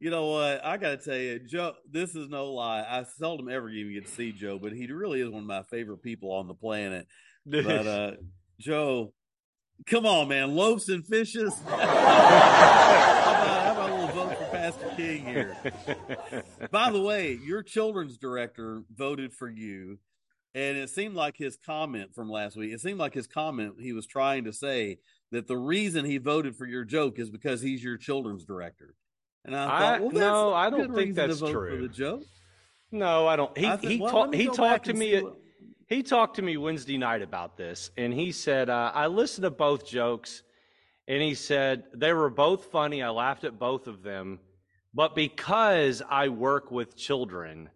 You 0.00 0.08
know 0.08 0.28
what? 0.30 0.64
I 0.64 0.78
got 0.78 0.90
to 0.90 0.96
tell 0.96 1.18
you, 1.18 1.38
Joe. 1.38 1.74
This 1.90 2.16
is 2.16 2.30
no 2.30 2.52
lie. 2.52 2.86
I 2.88 3.04
seldom 3.18 3.50
ever 3.50 3.68
even 3.68 3.92
get 3.92 4.06
to 4.06 4.12
see 4.12 4.32
Joe, 4.32 4.58
but 4.58 4.72
he 4.72 4.90
really 4.90 5.20
is 5.20 5.28
one 5.28 5.42
of 5.42 5.46
my 5.46 5.62
favorite 5.64 6.02
people 6.02 6.32
on 6.32 6.48
the 6.48 6.54
planet. 6.54 7.06
But 7.44 7.86
uh, 7.86 8.12
Joe, 8.58 9.12
come 9.86 10.06
on, 10.06 10.28
man, 10.28 10.56
loaves 10.56 10.88
and 10.88 11.06
fishes. 11.06 11.52
how, 11.68 11.74
about, 11.74 13.62
how 13.62 13.72
about 13.72 13.90
a 13.90 13.94
little 13.94 14.08
vote 14.08 14.38
for 14.38 14.44
Pastor 14.46 14.90
King 14.96 15.22
here? 15.26 15.54
By 16.70 16.90
the 16.90 17.02
way, 17.02 17.38
your 17.44 17.62
children's 17.62 18.16
director 18.16 18.82
voted 18.94 19.34
for 19.34 19.50
you, 19.50 19.98
and 20.54 20.78
it 20.78 20.88
seemed 20.88 21.14
like 21.14 21.36
his 21.36 21.58
comment 21.58 22.14
from 22.14 22.30
last 22.30 22.56
week. 22.56 22.72
It 22.72 22.80
seemed 22.80 22.98
like 22.98 23.12
his 23.12 23.26
comment 23.26 23.74
he 23.80 23.92
was 23.92 24.06
trying 24.06 24.44
to 24.44 24.52
say 24.54 24.98
that 25.30 25.46
the 25.46 25.58
reason 25.58 26.06
he 26.06 26.16
voted 26.16 26.56
for 26.56 26.66
your 26.66 26.84
joke 26.84 27.18
is 27.18 27.28
because 27.28 27.60
he's 27.60 27.84
your 27.84 27.98
children's 27.98 28.46
director. 28.46 28.94
And 29.44 29.56
I 29.56 29.64
I- 29.64 29.78
thought, 29.98 30.00
well, 30.02 30.10
no, 30.12 30.54
I 30.54 30.70
don't 30.70 30.94
think 30.94 31.14
that's 31.14 31.38
true. 31.40 31.76
For 31.76 31.82
the 31.82 31.88
joke, 31.88 32.22
no, 32.92 33.26
I 33.26 33.36
don't. 33.36 33.56
He 33.56 33.66
I 33.66 33.76
think- 33.76 33.92
he 33.92 34.00
well, 34.00 34.10
talked. 34.10 34.34
He 34.34 34.46
talked 34.46 34.84
to 34.86 34.94
me. 34.94 35.20
what- 35.22 35.36
He 35.88 36.02
talked 36.04 36.36
to 36.36 36.42
me 36.42 36.56
Wednesday 36.56 36.98
night 36.98 37.20
about 37.22 37.56
this, 37.56 37.90
and 37.96 38.12
he 38.14 38.30
said, 38.30 38.70
uh, 38.70 38.92
I 38.94 39.08
listened 39.08 39.42
to 39.44 39.50
both 39.50 39.84
jokes, 39.86 40.44
and 41.08 41.20
he 41.20 41.34
said 41.34 41.84
they 41.92 42.12
were 42.12 42.30
both 42.30 42.66
funny. 42.66 43.02
I 43.02 43.10
laughed 43.10 43.42
at 43.44 43.58
both 43.58 43.88
of 43.88 44.02
them, 44.04 44.38
but 44.94 45.16
because 45.16 46.00
I 46.08 46.28
work 46.28 46.70
with 46.70 46.96
children, 46.96 47.70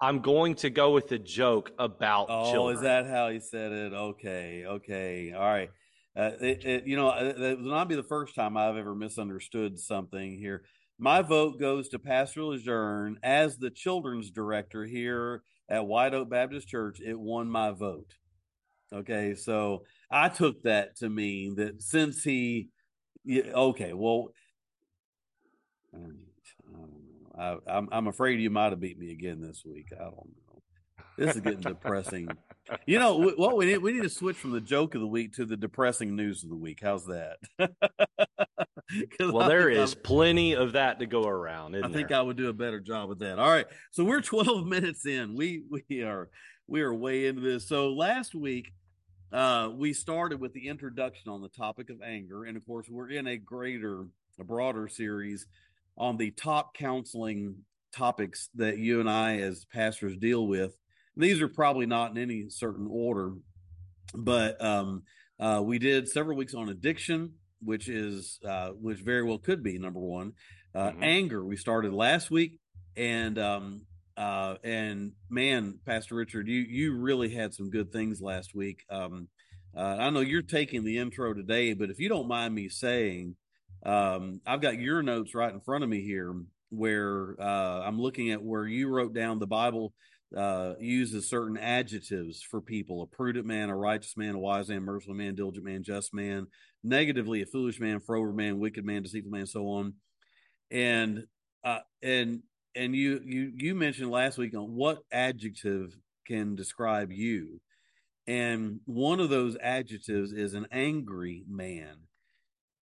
I'm 0.00 0.20
going 0.20 0.54
to 0.56 0.70
go 0.70 0.92
with 0.92 1.08
the 1.08 1.18
joke 1.18 1.72
about 1.78 2.26
Oh, 2.28 2.52
children. 2.52 2.76
is 2.76 2.82
that 2.82 3.06
how 3.06 3.30
he 3.30 3.40
said 3.40 3.72
it? 3.72 3.92
Okay, 3.92 4.64
okay, 4.66 5.32
all 5.32 5.40
right. 5.42 5.70
Uh, 6.16 6.30
it, 6.40 6.64
it, 6.64 6.86
you 6.86 6.96
know, 6.96 7.10
it, 7.10 7.38
it 7.40 7.58
will 7.58 7.70
not 7.70 7.88
be 7.88 7.94
the 7.96 8.02
first 8.02 8.34
time 8.34 8.56
I've 8.56 8.76
ever 8.76 8.94
misunderstood 8.94 9.78
something 9.78 10.38
here. 10.38 10.62
My 10.98 11.22
vote 11.22 11.60
goes 11.60 11.88
to 11.90 11.98
Pastor 11.98 12.42
Lejeune 12.44 13.18
as 13.22 13.58
the 13.58 13.70
children's 13.70 14.30
director 14.30 14.84
here 14.84 15.42
at 15.68 15.86
White 15.86 16.14
Oak 16.14 16.30
Baptist 16.30 16.68
Church. 16.68 17.00
It 17.00 17.18
won 17.18 17.50
my 17.50 17.70
vote. 17.72 18.14
Okay, 18.92 19.34
so 19.34 19.82
I 20.10 20.28
took 20.28 20.62
that 20.62 20.96
to 20.98 21.10
mean 21.10 21.56
that 21.56 21.82
since 21.82 22.22
he, 22.22 22.68
okay, 23.28 23.92
well, 23.92 24.28
I. 25.94 25.98
I, 27.38 27.56
I'm 27.66 27.88
I'm 27.92 28.06
afraid 28.06 28.40
you 28.40 28.50
might 28.50 28.70
have 28.70 28.80
beat 28.80 28.98
me 28.98 29.10
again 29.12 29.40
this 29.40 29.62
week. 29.64 29.88
I 29.92 30.04
don't 30.04 30.14
know. 30.14 30.62
This 31.18 31.34
is 31.34 31.42
getting 31.42 31.60
depressing. 31.60 32.28
You 32.86 32.98
know 32.98 33.20
wh- 33.20 33.38
what 33.38 33.56
we 33.56 33.66
need? 33.66 33.78
We 33.78 33.92
need 33.92 34.02
to 34.02 34.08
switch 34.08 34.36
from 34.36 34.52
the 34.52 34.60
joke 34.60 34.94
of 34.94 35.00
the 35.00 35.06
week 35.06 35.34
to 35.34 35.44
the 35.44 35.56
depressing 35.56 36.16
news 36.16 36.42
of 36.42 36.50
the 36.50 36.56
week. 36.56 36.80
How's 36.82 37.06
that? 37.06 37.36
well, 39.20 39.48
there 39.48 39.70
plenty 39.94 40.54
of 40.54 40.72
that 40.72 41.00
to 41.00 41.06
go 41.06 41.24
around. 41.24 41.74
I 41.76 41.88
think 41.88 42.08
there? 42.08 42.18
I 42.18 42.22
would 42.22 42.36
do 42.36 42.48
a 42.48 42.52
better 42.52 42.80
job 42.80 43.08
with 43.08 43.18
that. 43.20 43.38
All 43.38 43.50
right, 43.50 43.66
so 43.90 44.04
we're 44.04 44.20
12 44.22 44.66
minutes 44.66 45.06
in. 45.06 45.34
We 45.34 45.64
we 45.70 46.02
are 46.02 46.30
we 46.66 46.82
are 46.82 46.94
way 46.94 47.26
into 47.26 47.40
this. 47.40 47.68
So 47.68 47.92
last 47.92 48.34
week, 48.34 48.72
uh, 49.32 49.70
we 49.74 49.92
started 49.92 50.40
with 50.40 50.52
the 50.52 50.68
introduction 50.68 51.30
on 51.30 51.42
the 51.42 51.48
topic 51.48 51.90
of 51.90 52.00
anger, 52.02 52.44
and 52.44 52.56
of 52.56 52.64
course, 52.66 52.86
we're 52.88 53.10
in 53.10 53.26
a 53.26 53.36
greater, 53.36 54.06
a 54.38 54.44
broader 54.44 54.88
series 54.88 55.46
on 55.98 56.16
the 56.16 56.30
top 56.32 56.74
counseling 56.74 57.56
topics 57.92 58.50
that 58.54 58.78
you 58.78 59.00
and 59.00 59.10
I, 59.10 59.38
as 59.38 59.64
pastors, 59.72 60.16
deal 60.16 60.46
with. 60.46 60.76
These 61.16 61.40
are 61.40 61.48
probably 61.48 61.86
not 61.86 62.10
in 62.10 62.18
any 62.18 62.50
certain 62.50 62.86
order, 62.90 63.32
but 64.14 64.62
um, 64.62 65.02
uh, 65.40 65.62
we 65.64 65.78
did 65.78 66.08
several 66.08 66.36
weeks 66.36 66.54
on 66.54 66.68
addiction, 66.68 67.32
which 67.66 67.88
is 67.88 68.38
uh, 68.44 68.70
which 68.70 68.98
very 69.00 69.22
well 69.22 69.38
could 69.38 69.62
be 69.62 69.78
number 69.78 70.00
one. 70.00 70.32
Uh, 70.74 70.92
Mhm. 70.92 71.02
Anger. 71.02 71.44
We 71.44 71.56
started 71.56 71.92
last 71.92 72.30
week, 72.30 72.60
and 72.96 73.38
um, 73.38 73.86
uh, 74.16 74.56
and 74.64 75.12
man, 75.28 75.78
Pastor 75.84 76.14
Richard, 76.14 76.48
you 76.48 76.60
you 76.60 76.96
really 76.96 77.28
had 77.28 77.52
some 77.52 77.68
good 77.70 77.92
things 77.92 78.20
last 78.22 78.54
week. 78.54 78.84
Um, 78.88 79.28
uh, 79.76 79.96
I 79.98 80.10
know 80.10 80.20
you're 80.20 80.42
taking 80.42 80.84
the 80.84 80.98
intro 80.98 81.34
today, 81.34 81.74
but 81.74 81.90
if 81.90 81.98
you 81.98 82.08
don't 82.08 82.28
mind 82.28 82.54
me 82.54 82.68
saying, 82.70 83.36
um, 83.84 84.40
I've 84.46 84.62
got 84.62 84.78
your 84.78 85.02
notes 85.02 85.34
right 85.34 85.52
in 85.52 85.60
front 85.60 85.84
of 85.84 85.90
me 85.90 86.02
here, 86.02 86.34
where 86.70 87.36
uh, 87.40 87.82
I'm 87.82 88.00
looking 88.00 88.30
at 88.30 88.42
where 88.42 88.66
you 88.66 88.88
wrote 88.88 89.12
down 89.12 89.38
the 89.38 89.46
Bible 89.46 89.92
uh, 90.34 90.74
uses 90.80 91.28
certain 91.28 91.58
adjectives 91.58 92.42
for 92.42 92.60
people: 92.60 93.02
a 93.02 93.06
prudent 93.06 93.46
man, 93.46 93.70
a 93.70 93.76
righteous 93.76 94.16
man, 94.16 94.34
a 94.34 94.38
wise 94.38 94.68
man, 94.68 94.82
merciful 94.82 95.14
man, 95.14 95.34
diligent 95.34 95.64
man, 95.64 95.82
just 95.82 96.14
man. 96.14 96.46
Negatively, 96.82 97.42
a 97.42 97.46
foolish 97.46 97.80
man, 97.80 98.00
froward 98.00 98.36
man, 98.36 98.58
wicked 98.58 98.84
man, 98.84 99.02
deceitful 99.02 99.30
man, 99.30 99.46
so 99.46 99.66
on. 99.68 99.94
And 100.70 101.24
uh, 101.64 101.80
and 102.02 102.42
and 102.74 102.94
you 102.94 103.20
you 103.24 103.52
you 103.56 103.74
mentioned 103.74 104.10
last 104.10 104.38
week 104.38 104.56
on 104.56 104.74
what 104.74 104.98
adjective 105.12 105.96
can 106.26 106.54
describe 106.54 107.12
you, 107.12 107.60
and 108.26 108.80
one 108.84 109.20
of 109.20 109.30
those 109.30 109.56
adjectives 109.60 110.32
is 110.32 110.54
an 110.54 110.66
angry 110.72 111.44
man. 111.48 111.96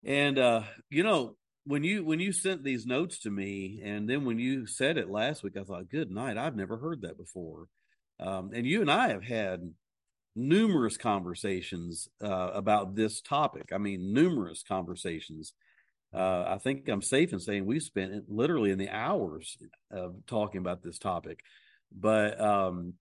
And 0.03 0.39
uh, 0.39 0.63
you 0.89 1.03
know, 1.03 1.38
when 1.65 1.84
you 1.84 2.03
when 2.03 2.20
you 2.20 2.32
sent 2.32 2.63
these 2.63 2.86
notes 2.86 3.20
to 3.20 3.30
me, 3.30 3.82
and 3.84 4.10
then 4.10 4.25
when 4.25 4.39
you 4.39 4.65
said 4.65 4.98
it 4.98 5.10
last 5.10 5.44
week, 5.44 5.58
I 5.58 5.63
thought, 5.63 5.89
"Good 5.89 6.12
night." 6.12 6.38
I've 6.38 6.56
never 6.56 6.77
heard 6.77 7.01
that 7.01 7.18
before. 7.18 7.68
Um, 8.20 8.51
and 8.53 8.65
you 8.65 8.82
and 8.82 8.91
I 8.91 9.10
have 9.10 9.24
had 9.24 9.74
numerous 10.36 10.98
conversations 10.98 12.08
uh, 12.24 12.51
about 12.53 12.96
this 12.96 13.22
topic. 13.22 13.72
I 13.74 13.77
mean, 13.77 14.13
numerous 14.13 14.63
conversations. 14.63 15.53
Uh, 16.13 16.44
I 16.48 16.58
think 16.58 16.88
I'm 16.89 17.01
safe 17.01 17.34
in 17.34 17.39
saying 17.39 17.65
we 17.65 17.80
spent 17.80 18.30
literally 18.30 18.72
in 18.72 18.77
the 18.77 18.89
hours 18.89 19.58
of 19.91 20.15
talking 20.27 20.60
about 20.60 20.84
this 20.84 21.00
topic. 21.00 21.39
But 21.91 22.39
um, 22.39 22.94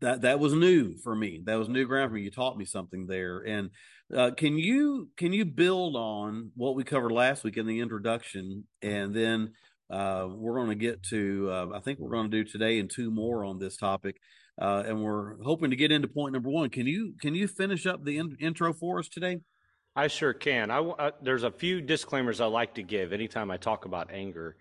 that 0.00 0.22
that 0.22 0.40
was 0.40 0.52
new 0.52 0.96
for 0.96 1.14
me. 1.14 1.42
That 1.44 1.56
was 1.56 1.68
new 1.68 1.86
ground 1.86 2.10
for 2.10 2.14
me. 2.14 2.22
You 2.22 2.30
taught 2.30 2.58
me 2.58 2.64
something 2.64 3.06
there. 3.06 3.40
And 3.40 3.70
uh, 4.14 4.30
can 4.36 4.58
you 4.58 5.10
can 5.16 5.32
you 5.32 5.44
build 5.44 5.96
on 5.96 6.50
what 6.54 6.76
we 6.76 6.84
covered 6.84 7.12
last 7.12 7.44
week 7.44 7.56
in 7.56 7.66
the 7.66 7.80
introduction, 7.80 8.64
and 8.82 9.14
then 9.14 9.52
uh, 9.90 10.26
we're 10.28 10.56
going 10.56 10.68
to 10.68 10.74
get 10.74 11.02
to 11.04 11.48
uh, 11.50 11.66
I 11.74 11.80
think 11.80 11.98
we're 11.98 12.10
going 12.10 12.30
to 12.30 12.44
do 12.44 12.48
today 12.48 12.78
and 12.78 12.90
two 12.90 13.10
more 13.10 13.44
on 13.44 13.58
this 13.58 13.76
topic, 13.76 14.16
uh, 14.60 14.84
and 14.86 15.02
we're 15.02 15.42
hoping 15.42 15.70
to 15.70 15.76
get 15.76 15.92
into 15.92 16.08
point 16.08 16.34
number 16.34 16.50
one. 16.50 16.70
Can 16.70 16.86
you 16.86 17.14
can 17.20 17.34
you 17.34 17.48
finish 17.48 17.86
up 17.86 18.04
the 18.04 18.18
in- 18.18 18.36
intro 18.40 18.72
for 18.72 18.98
us 18.98 19.08
today? 19.08 19.40
I 19.96 20.08
sure 20.08 20.34
can. 20.34 20.70
I, 20.70 20.80
uh, 20.80 21.10
there's 21.22 21.42
a 21.42 21.50
few 21.50 21.80
disclaimers 21.80 22.40
I 22.40 22.46
like 22.46 22.74
to 22.74 22.82
give 22.82 23.14
anytime 23.14 23.50
I 23.50 23.56
talk 23.56 23.86
about 23.86 24.10
anger. 24.12 24.56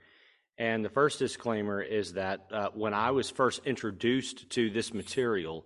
And 0.58 0.86
the 0.86 0.90
first 0.90 1.20
disclaimer 1.20 1.82
is 1.82 2.14
that 2.14 2.48
uh, 2.52 2.70
when 2.74 2.94
I 2.94 3.12
was 3.12 3.30
first 3.30 3.62
introduced 3.66 4.50
to 4.52 4.70
this 4.70 4.94
material 4.94 5.66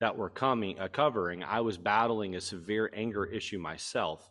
that 0.00 0.16
we're 0.16 0.30
coming 0.30 0.78
uh, 0.78 0.88
covering, 0.88 1.44
I 1.44 1.60
was 1.60 1.76
battling 1.76 2.34
a 2.36 2.40
severe 2.40 2.90
anger 2.94 3.26
issue 3.26 3.58
myself, 3.58 4.26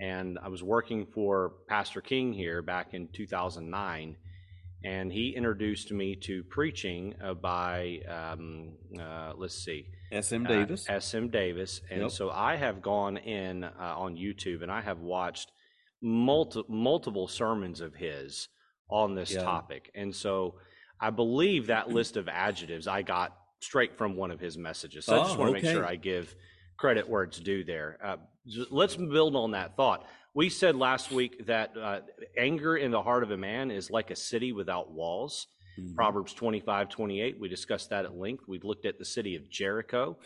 and 0.00 0.38
I 0.40 0.48
was 0.48 0.62
working 0.62 1.06
for 1.06 1.54
Pastor 1.68 2.00
King 2.00 2.32
here 2.32 2.62
back 2.62 2.94
in 2.94 3.08
2009, 3.12 4.16
and 4.84 5.12
he 5.12 5.34
introduced 5.36 5.90
me 5.90 6.14
to 6.22 6.44
preaching 6.44 7.14
uh, 7.20 7.34
by 7.34 7.98
um, 8.08 8.74
uh, 9.00 9.32
let's 9.36 9.56
see, 9.64 9.86
S.M. 10.12 10.46
uh, 10.46 10.48
Davis. 10.50 10.86
S.M. 10.88 11.30
Davis. 11.30 11.80
And 11.90 12.02
Yep. 12.02 12.10
so 12.12 12.30
I 12.30 12.56
have 12.56 12.80
gone 12.80 13.16
in 13.16 13.64
uh, 13.64 13.70
on 13.78 14.16
YouTube 14.16 14.62
and 14.62 14.70
I 14.70 14.82
have 14.82 15.00
watched 15.00 15.50
multi- 16.00 16.64
multiple 16.68 17.26
sermons 17.28 17.80
of 17.80 17.94
his 17.94 18.48
on 18.92 19.14
this 19.14 19.32
Yeah. 19.32 19.42
topic. 19.42 19.90
And 19.94 20.14
so 20.14 20.54
I 21.00 21.10
believe 21.10 21.66
that 21.68 21.88
list 21.88 22.16
of 22.16 22.28
adjectives 22.28 22.86
I 22.86 23.02
got 23.02 23.36
straight 23.60 23.96
from 23.96 24.14
one 24.16 24.30
of 24.30 24.38
his 24.38 24.58
messages. 24.58 25.06
So 25.06 25.16
I 25.16 25.24
just 25.24 25.36
Oh, 25.36 25.40
want 25.40 25.48
to 25.50 25.52
make 25.62 25.64
sure 25.64 25.86
I 25.86 25.96
give 25.96 26.34
credit 26.76 27.08
where 27.08 27.22
it's 27.22 27.40
due 27.40 27.64
there. 27.64 27.98
Uh, 28.04 28.16
let's 28.70 28.96
build 28.96 29.34
on 29.34 29.52
that 29.52 29.76
thought. 29.76 30.06
We 30.34 30.48
said 30.48 30.76
last 30.76 31.10
week 31.10 31.46
that 31.46 31.76
uh, 31.76 32.00
anger 32.36 32.76
in 32.76 32.90
the 32.90 33.02
heart 33.02 33.22
of 33.22 33.30
a 33.30 33.36
man 33.36 33.70
is 33.70 33.90
like 33.90 34.10
a 34.10 34.16
city 34.16 34.52
without 34.52 34.90
walls. 34.92 35.46
Mhm. 35.78 35.94
Proverbs 35.94 36.34
25, 36.34 36.88
28. 36.88 37.38
We 37.40 37.48
discussed 37.48 37.90
that 37.90 38.04
at 38.04 38.14
length. 38.16 38.44
We've 38.46 38.64
looked 38.64 38.84
at 38.84 38.98
the 38.98 39.04
city 39.04 39.36
of 39.36 39.48
Jericho 39.48 40.18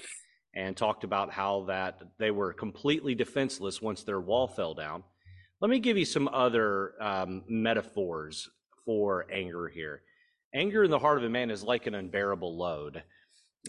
and 0.54 0.76
talked 0.76 1.04
about 1.04 1.30
how 1.30 1.64
that 1.64 2.00
they 2.18 2.30
were 2.30 2.52
completely 2.52 3.14
defenseless 3.14 3.80
once 3.82 4.02
their 4.02 4.20
wall 4.20 4.48
fell 4.48 4.74
down. 4.74 5.04
Let 5.60 5.70
me 5.70 5.78
give 5.78 5.96
you 5.96 6.04
some 6.04 6.28
other 6.28 6.92
um, 7.00 7.42
metaphors 7.48 8.50
for 8.84 9.26
anger 9.32 9.68
here. 9.68 10.02
Anger 10.54 10.84
in 10.84 10.90
the 10.90 10.98
heart 10.98 11.16
of 11.16 11.24
a 11.24 11.30
man 11.30 11.50
is 11.50 11.62
like 11.62 11.86
an 11.86 11.94
unbearable 11.94 12.58
load. 12.58 13.02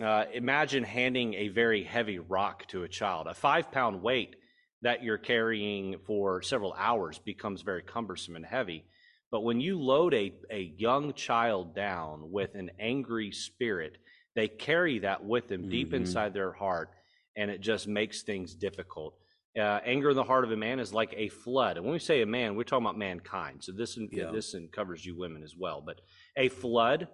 Uh, 0.02 0.26
imagine 0.34 0.84
handing 0.84 1.34
a 1.36 1.48
very 1.48 1.84
heavy 1.84 2.20
rock 2.20 2.68
to 2.68 2.84
a 2.84 2.90
child. 2.90 3.28
A 3.28 3.34
five 3.34 3.72
pound 3.72 4.02
weight 4.02 4.36
that 4.82 5.02
you're 5.02 5.18
carrying 5.18 5.98
for 6.06 6.42
several 6.42 6.74
hours 6.74 7.20
becomes 7.20 7.62
very 7.62 7.84
cumbersome 7.84 8.36
and 8.36 8.46
heavy. 8.46 8.84
But 9.32 9.42
when 9.42 9.62
you 9.62 9.80
load 9.80 10.14
a, 10.14 10.34
a 10.52 10.74
young 10.78 11.14
child 11.14 11.74
down 11.74 12.32
with 12.32 12.56
an 12.56 12.70
angry 12.80 13.32
spirit, 13.32 13.98
they 14.36 14.50
carry 14.50 15.00
that 15.00 15.24
with 15.24 15.48
them 15.48 15.62
mm-hmm. 15.62 15.72
deep 15.72 15.94
inside 15.94 16.34
their 16.34 16.52
heart, 16.52 16.92
and 17.38 17.50
it 17.50 17.62
just 17.62 17.88
makes 17.88 18.24
things 18.24 18.54
difficult. 18.54 19.16
Uh, 19.58 19.80
anger 19.86 20.12
in 20.12 20.16
the 20.16 20.24
heart 20.24 20.44
of 20.44 20.52
a 20.52 20.58
man 20.58 20.80
is 20.80 20.94
like 20.94 21.14
a 21.18 21.30
flood. 21.30 21.78
And 21.78 21.86
when 21.86 21.94
we 21.94 22.00
say 22.00 22.22
a 22.22 22.26
man, 22.26 22.56
we're 22.56 22.64
talking 22.64 22.86
about 22.86 22.98
mankind. 22.98 23.64
So 23.64 23.72
this 23.72 23.98
yeah. 24.12 24.30
this 24.32 24.56
covers 24.72 25.06
you 25.06 25.18
women 25.18 25.44
as 25.44 25.56
well. 25.58 25.82
But 25.84 26.02
a 26.36 26.50
flood, 26.50 27.08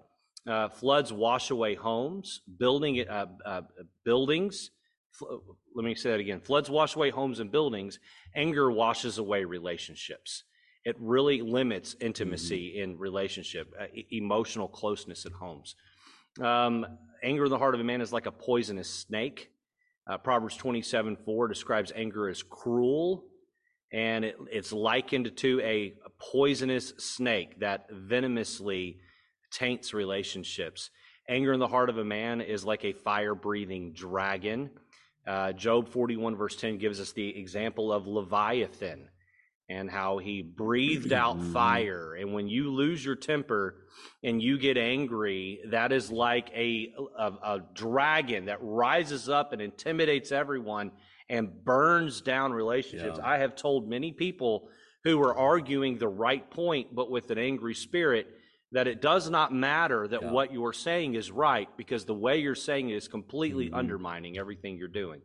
uh, 0.45 0.69
floods 0.69 1.13
wash 1.13 1.51
away 1.51 1.75
homes, 1.75 2.41
building 2.59 3.07
uh, 3.07 3.27
uh 3.45 3.61
buildings. 4.03 4.71
let 5.75 5.85
me 5.85 5.95
say 5.95 6.11
that 6.11 6.19
again. 6.19 6.41
Floods 6.41 6.69
wash 6.69 6.95
away 6.95 7.11
homes 7.11 7.39
and 7.39 7.51
buildings. 7.51 7.99
Anger 8.35 8.69
washes 8.71 9.19
away 9.19 9.45
relationships. 9.45 10.43
It 10.83 10.97
really 10.99 11.41
limits 11.41 11.95
intimacy 12.01 12.73
mm-hmm. 12.75 12.91
in 12.91 12.99
relationship, 12.99 13.73
uh, 13.79 13.85
emotional 14.11 14.67
closeness 14.67 15.25
at 15.25 15.31
homes. 15.31 15.75
Um, 16.41 16.85
anger 17.23 17.45
in 17.45 17.51
the 17.51 17.57
heart 17.57 17.73
of 17.73 17.79
a 17.79 17.83
man 17.83 18.01
is 18.01 18.11
like 18.11 18.25
a 18.25 18.31
poisonous 18.31 18.89
snake. 18.89 19.49
Uh, 20.07 20.17
Proverbs 20.17 20.57
27 20.57 21.17
4 21.25 21.47
describes 21.47 21.91
anger 21.95 22.27
as 22.27 22.43
cruel, 22.43 23.23
and 23.91 24.25
it, 24.25 24.35
it's 24.51 24.73
likened 24.73 25.35
to 25.37 25.61
a, 25.61 25.93
poisonous 26.31 26.93
snake 26.99 27.59
that 27.59 27.85
venomously 27.91 28.97
taints 29.51 29.93
relationships. 29.93 30.89
Anger 31.27 31.51
in 31.51 31.59
the 31.59 31.67
heart 31.67 31.89
of 31.89 31.97
a 31.97 32.05
man 32.05 32.39
is 32.39 32.63
like 32.63 32.85
a 32.85 32.93
fire 32.93 33.35
breathing 33.35 33.91
dragon. 33.91 34.69
Uh, 35.27 35.51
Job 35.51 35.89
41, 35.89 36.37
verse 36.37 36.55
10, 36.55 36.77
gives 36.77 37.01
us 37.01 37.11
the 37.11 37.37
example 37.37 37.91
of 37.91 38.07
Leviathan 38.07 39.09
and 39.73 39.89
how 39.89 40.19
he 40.19 40.43
breathed 40.43 41.13
out 41.13 41.37
mm-hmm. 41.37 41.51
fire. 41.51 42.13
And 42.13 42.31
when 42.31 42.47
you 42.47 42.71
lose 42.71 43.03
your 43.03 43.15
temper 43.15 43.75
and 44.23 44.41
you 44.41 44.59
get 44.59 44.77
angry, 44.77 45.61
that 45.71 45.91
is 45.91 46.11
like 46.11 46.51
a, 46.53 46.93
a, 47.17 47.25
a, 47.25 47.61
dragon 47.73 48.45
that 48.45 48.59
rises 48.61 49.29
up 49.29 49.51
and 49.51 49.61
intimidates 49.61 50.31
everyone 50.31 50.91
and 51.27 51.49
burns 51.65 52.21
down 52.21 52.53
relationships. 52.53 53.17
Yeah. 53.17 53.27
I 53.27 53.39
have 53.39 53.55
told 53.55 53.89
many 53.89 54.11
people 54.11 54.69
who 55.05 55.19
are 55.21 55.35
arguing 55.35 55.97
the 55.97 56.07
right 56.07 56.47
point, 56.51 56.93
but 56.93 57.09
with 57.09 57.31
an 57.31 57.39
angry 57.39 57.73
spirit, 57.73 58.27
that 58.73 58.87
it 58.87 59.01
does 59.01 59.27
not 59.29 59.51
matter 59.51 60.07
that 60.07 60.21
yeah. 60.21 60.31
what 60.31 60.53
you're 60.53 60.73
saying 60.73 61.15
is 61.15 61.31
right 61.31 61.67
because 61.77 62.05
the 62.05 62.13
way 62.13 62.37
you're 62.37 62.53
saying 62.53 62.89
it 62.91 62.95
is 62.95 63.07
completely 63.07 63.67
mm-hmm. 63.67 63.75
undermining 63.75 64.37
everything 64.37 64.77
you're 64.77 64.87
doing. 64.87 65.21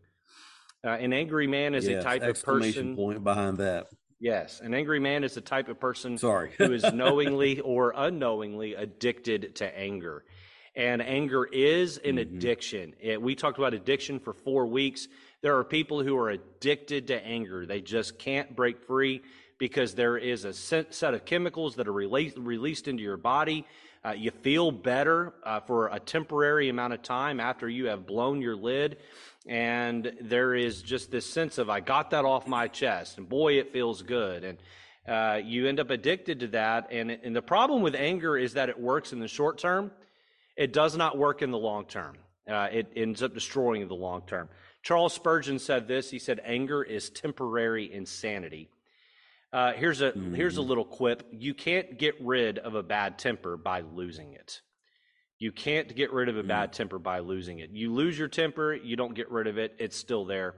Uh, 0.83 0.91
an 0.91 1.13
angry 1.13 1.47
man 1.47 1.75
is 1.75 1.87
yes, 1.87 2.01
a 2.01 2.05
type 2.05 2.23
of 2.23 2.43
person. 2.43 2.97
Point 2.97 3.23
behind 3.23 3.59
that. 3.59 3.89
Yes, 4.21 4.61
an 4.61 4.75
angry 4.75 4.99
man 4.99 5.23
is 5.23 5.35
the 5.35 5.41
type 5.41 5.69
of 5.69 5.79
person 5.79 6.19
Sorry. 6.19 6.53
who 6.59 6.73
is 6.73 6.83
knowingly 6.95 7.61
or 7.61 7.93
unknowingly 7.95 8.75
addicted 8.75 9.55
to 9.57 9.79
anger. 9.79 10.25
And 10.75 11.01
anger 11.03 11.45
is 11.45 11.99
an 11.99 12.17
mm-hmm. 12.17 12.37
addiction. 12.37 12.95
It, 13.01 13.21
we 13.23 13.35
talked 13.35 13.59
about 13.59 13.75
addiction 13.75 14.19
for 14.19 14.33
four 14.33 14.67
weeks. 14.67 15.09
There 15.41 15.57
are 15.59 15.65
people 15.65 16.03
who 16.03 16.17
are 16.17 16.31
addicted 16.31 17.09
to 17.09 17.25
anger. 17.25 17.65
They 17.65 17.81
just 17.81 18.19
can't 18.19 18.55
break 18.55 18.83
free 18.87 19.23
because 19.59 19.95
there 19.95 20.17
is 20.17 20.45
a 20.45 20.53
set 20.53 21.03
of 21.03 21.25
chemicals 21.25 21.77
that 21.77 21.89
are 21.89 21.93
released, 21.93 22.37
released 22.39 22.89
into 22.89 23.03
your 23.03 23.17
body. 23.17 23.67
Uh, 24.05 24.13
you 24.13 24.31
feel 24.31 24.71
better 24.71 25.35
uh, 25.45 25.61
for 25.61 25.89
a 25.89 25.99
temporary 25.99 26.69
amount 26.69 26.93
of 26.93 27.03
time 27.03 27.41
after 27.41 27.69
you 27.69 27.87
have 27.87 28.07
blown 28.07 28.41
your 28.41 28.55
lid 28.55 28.97
and 29.49 30.13
there 30.21 30.55
is 30.55 30.83
just 30.83 31.11
this 31.11 31.25
sense 31.25 31.57
of 31.59 31.71
I 31.71 31.81
got 31.81 32.11
that 32.11 32.25
off 32.25 32.47
my 32.47 32.69
chest, 32.69 33.19
and 33.19 33.29
boy, 33.29 33.55
it 33.55 33.73
feels 33.73 34.03
good, 34.03 34.45
and 34.45 34.59
uh, 35.09 35.41
you 35.43 35.67
end 35.67 35.81
up 35.81 35.89
addicted 35.89 36.41
to 36.41 36.47
that. 36.49 36.89
And, 36.93 37.11
and 37.11 37.35
the 37.35 37.43
problem 37.43 37.81
with 37.81 37.95
anger 37.95 38.37
is 38.37 38.53
that 38.55 38.69
it 38.69 38.79
works 38.79 39.13
in 39.13 39.21
the 39.21 39.29
short 39.29 39.57
term, 39.57 39.91
it 40.57 40.73
does 40.73 40.97
not 40.97 41.17
work 41.17 41.41
in 41.41 41.51
the 41.51 41.59
long 41.59 41.87
term. 41.87 42.19
Uh, 42.47 42.69
it 42.71 42.93
ends 42.95 43.23
up 43.23 43.33
destroying 43.33 43.89
the 43.89 43.95
long 43.95 44.23
term. 44.27 44.49
Charles 44.83 45.13
Spurgeon 45.13 45.59
said 45.59 45.89
this. 45.89 46.11
He 46.11 46.19
said, 46.19 46.41
"Anger 46.45 46.83
is 46.83 47.11
temporary 47.11 47.93
insanity." 47.93 48.71
Uh, 49.53 49.73
here's 49.73 50.01
a 50.01 50.13
mm. 50.13 50.35
here's 50.35 50.57
a 50.57 50.63
little 50.63 50.85
quip. 50.85 51.27
You 51.31 51.55
can't 51.55 51.99
get 51.99 52.15
rid 52.21 52.59
of 52.59 52.75
a 52.75 52.83
bad 52.83 53.19
temper 53.19 53.57
by 53.57 53.81
losing 53.81 54.33
it. 54.33 54.61
You 55.39 55.53
can't 55.53 55.95
get 55.95 56.13
rid 56.13 56.29
of 56.29 56.37
a 56.37 56.43
bad 56.43 56.71
mm. 56.71 56.73
temper 56.73 56.99
by 56.99 57.21
losing 57.21 57.61
it. 57.61 57.71
You 57.71 57.93
lose 57.93 58.19
your 58.19 58.29
temper, 58.29 58.75
you 58.75 58.97
don't 58.97 59.15
get 59.15 59.31
rid 59.31 59.47
of 59.47 59.59
it, 59.59 59.75
it's 59.79 59.97
still 59.97 60.25
there. 60.25 60.55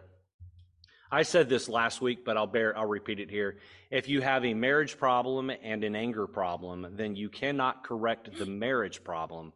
I 1.13 1.23
said 1.23 1.49
this 1.49 1.69
last 1.69 2.01
week, 2.01 2.25
but 2.25 2.37
I'll 2.37 2.47
bear 2.47 2.77
I'll 2.79 2.87
repeat 2.87 3.19
it 3.19 3.31
here. 3.31 3.59
If 3.91 4.09
you 4.09 4.21
have 4.21 4.45
a 4.45 4.55
marriage 4.55 4.97
problem 4.97 5.51
and 5.51 5.83
an 5.83 5.97
anger 5.97 6.27
problem, 6.27 6.87
then 6.93 7.17
you 7.17 7.29
cannot 7.29 7.85
correct 7.85 8.39
the 8.39 8.47
marriage 8.67 9.03
problem 9.03 9.53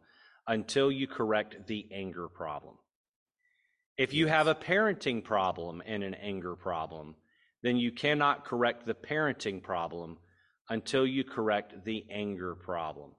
until 0.47 0.91
you 0.91 1.07
correct 1.07 1.65
the 1.65 1.87
anger 1.91 2.27
problem. 2.27 2.75
If 3.97 4.13
you 4.13 4.27
have 4.27 4.47
a 4.47 4.55
parenting 4.55 5.23
problem 5.23 5.81
and 5.85 6.03
an 6.03 6.13
anger 6.15 6.55
problem, 6.55 7.15
then 7.63 7.77
you 7.77 7.91
cannot 7.91 8.43
correct 8.43 8.85
the 8.85 8.93
parenting 8.93 9.63
problem 9.63 10.17
until 10.69 11.07
you 11.07 11.23
correct 11.23 11.85
the 11.85 12.05
anger 12.11 12.53
problem. 12.53 13.11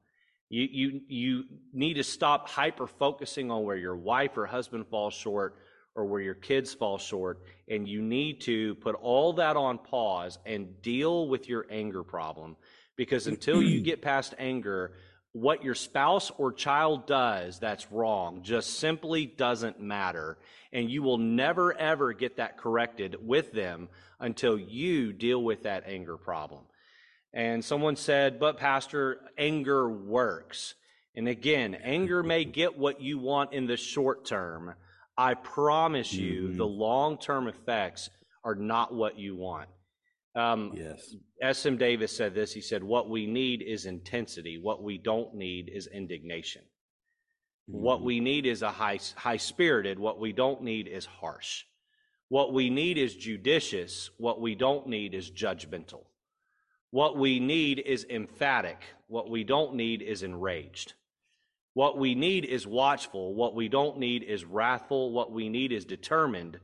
You, 0.49 0.69
you, 0.71 1.01
you 1.09 1.45
need 1.73 1.95
to 1.95 2.05
stop 2.05 2.49
hyper 2.49 2.87
focusing 2.87 3.51
on 3.51 3.65
where 3.65 3.77
your 3.77 3.97
wife 3.97 4.37
or 4.37 4.47
husband 4.47 4.87
falls 4.89 5.15
short 5.15 5.57
or 5.95 6.05
where 6.05 6.21
your 6.21 6.35
kids 6.35 6.73
fall 6.73 6.99
short. 6.99 7.41
And 7.69 7.89
you 7.89 8.01
need 8.01 8.43
to 8.43 8.77
put 8.77 8.95
all 8.95 9.33
that 9.35 9.57
on 9.57 9.79
pause 9.79 10.39
and 10.47 10.81
deal 10.83 11.29
with 11.29 11.49
your 11.49 11.67
anger 11.71 12.05
problem. 12.05 12.57
Because 12.97 13.27
until 13.27 13.63
you 13.63 13.81
get 13.81 14.03
past 14.03 14.35
anger, 14.39 14.93
what 15.33 15.63
your 15.65 15.75
spouse 15.75 16.31
or 16.39 16.53
child 16.53 17.07
does 17.07 17.59
that's 17.59 17.93
wrong 17.93 18.43
just 18.43 18.79
simply 18.79 19.27
doesn't 19.27 19.81
matter. 19.81 20.39
And 20.73 20.91
you 20.91 21.03
will 21.03 21.19
never, 21.19 21.77
ever 21.77 22.13
get 22.13 22.37
that 22.37 22.57
corrected 22.57 23.17
with 23.21 23.53
them 23.53 23.89
until 24.21 24.59
you 24.59 25.13
deal 25.13 25.43
with 25.43 25.65
that 25.65 25.85
anger 25.87 26.17
problem. 26.17 26.63
And 27.37 27.63
someone 27.63 27.97
said, 27.97 28.41
but 28.41 28.57
Pastor, 28.57 29.21
anger 29.37 29.91
works. 29.91 30.75
And 31.15 31.29
again, 31.29 31.75
anger 31.75 32.23
may 32.23 32.47
get 32.47 32.79
what 32.79 33.03
you 33.03 33.19
want 33.19 33.53
in 33.53 33.67
the 33.67 33.77
short 33.77 34.25
term. 34.25 34.73
I 35.19 35.35
promise 35.35 36.15
you, 36.15 36.49
mm-hmm. 36.49 36.57
the 36.57 36.67
long 36.67 37.19
term 37.19 37.47
effects 37.47 38.09
are 38.43 38.55
not 38.55 38.95
what 38.95 39.19
you 39.19 39.37
want. 39.37 39.69
Um, 40.35 40.73
yes. 40.75 41.15
S.M. 41.43 41.77
Davis 41.77 42.17
said 42.17 42.35
this. 42.35 42.55
He 42.55 42.63
said, 42.63 42.83
What 42.83 43.11
we 43.11 43.27
need 43.27 43.61
is 43.61 43.85
intensity. 43.85 44.59
What 44.59 44.83
we 44.83 44.97
don't 44.97 45.35
need 45.35 45.71
is 45.71 45.89
indignation. 45.89 46.63
Mm-hmm. 47.71 47.83
What 47.83 48.03
we 48.03 48.19
need 48.19 48.47
is 48.47 48.63
a 48.63 48.71
high, 48.71 48.99
high 49.15 49.37
spirited. 49.37 49.99
What 49.99 50.19
we 50.19 50.33
don't 50.33 50.63
need 50.63 50.89
is 50.89 51.05
harsh. 51.05 51.65
What 52.29 52.55
we 52.55 52.71
need 52.71 52.97
is 52.97 53.15
judicious. 53.15 54.09
What 54.17 54.41
we 54.41 54.55
don't 54.55 54.87
need 54.87 55.13
is 55.13 55.31
judgmental. 55.31 56.05
What 56.91 57.17
we 57.17 57.41
need 57.41 57.79
is 57.79 58.07
emphatic. 58.09 58.83
What 59.09 59.29
we 59.31 59.45
don't 59.45 59.75
need 59.75 60.03
is 60.03 60.23
enraged. 60.23 60.95
What 61.75 61.99
we 61.99 62.15
need 62.15 62.45
is 62.45 62.67
watchful. 62.67 63.35
What 63.35 63.55
we 63.55 63.69
don't 63.69 63.99
need 63.99 64.23
is 64.23 64.45
wrathful. 64.45 65.13
What 65.13 65.31
we 65.31 65.49
need 65.49 65.73
is 65.73 65.85
determined. 65.85 66.59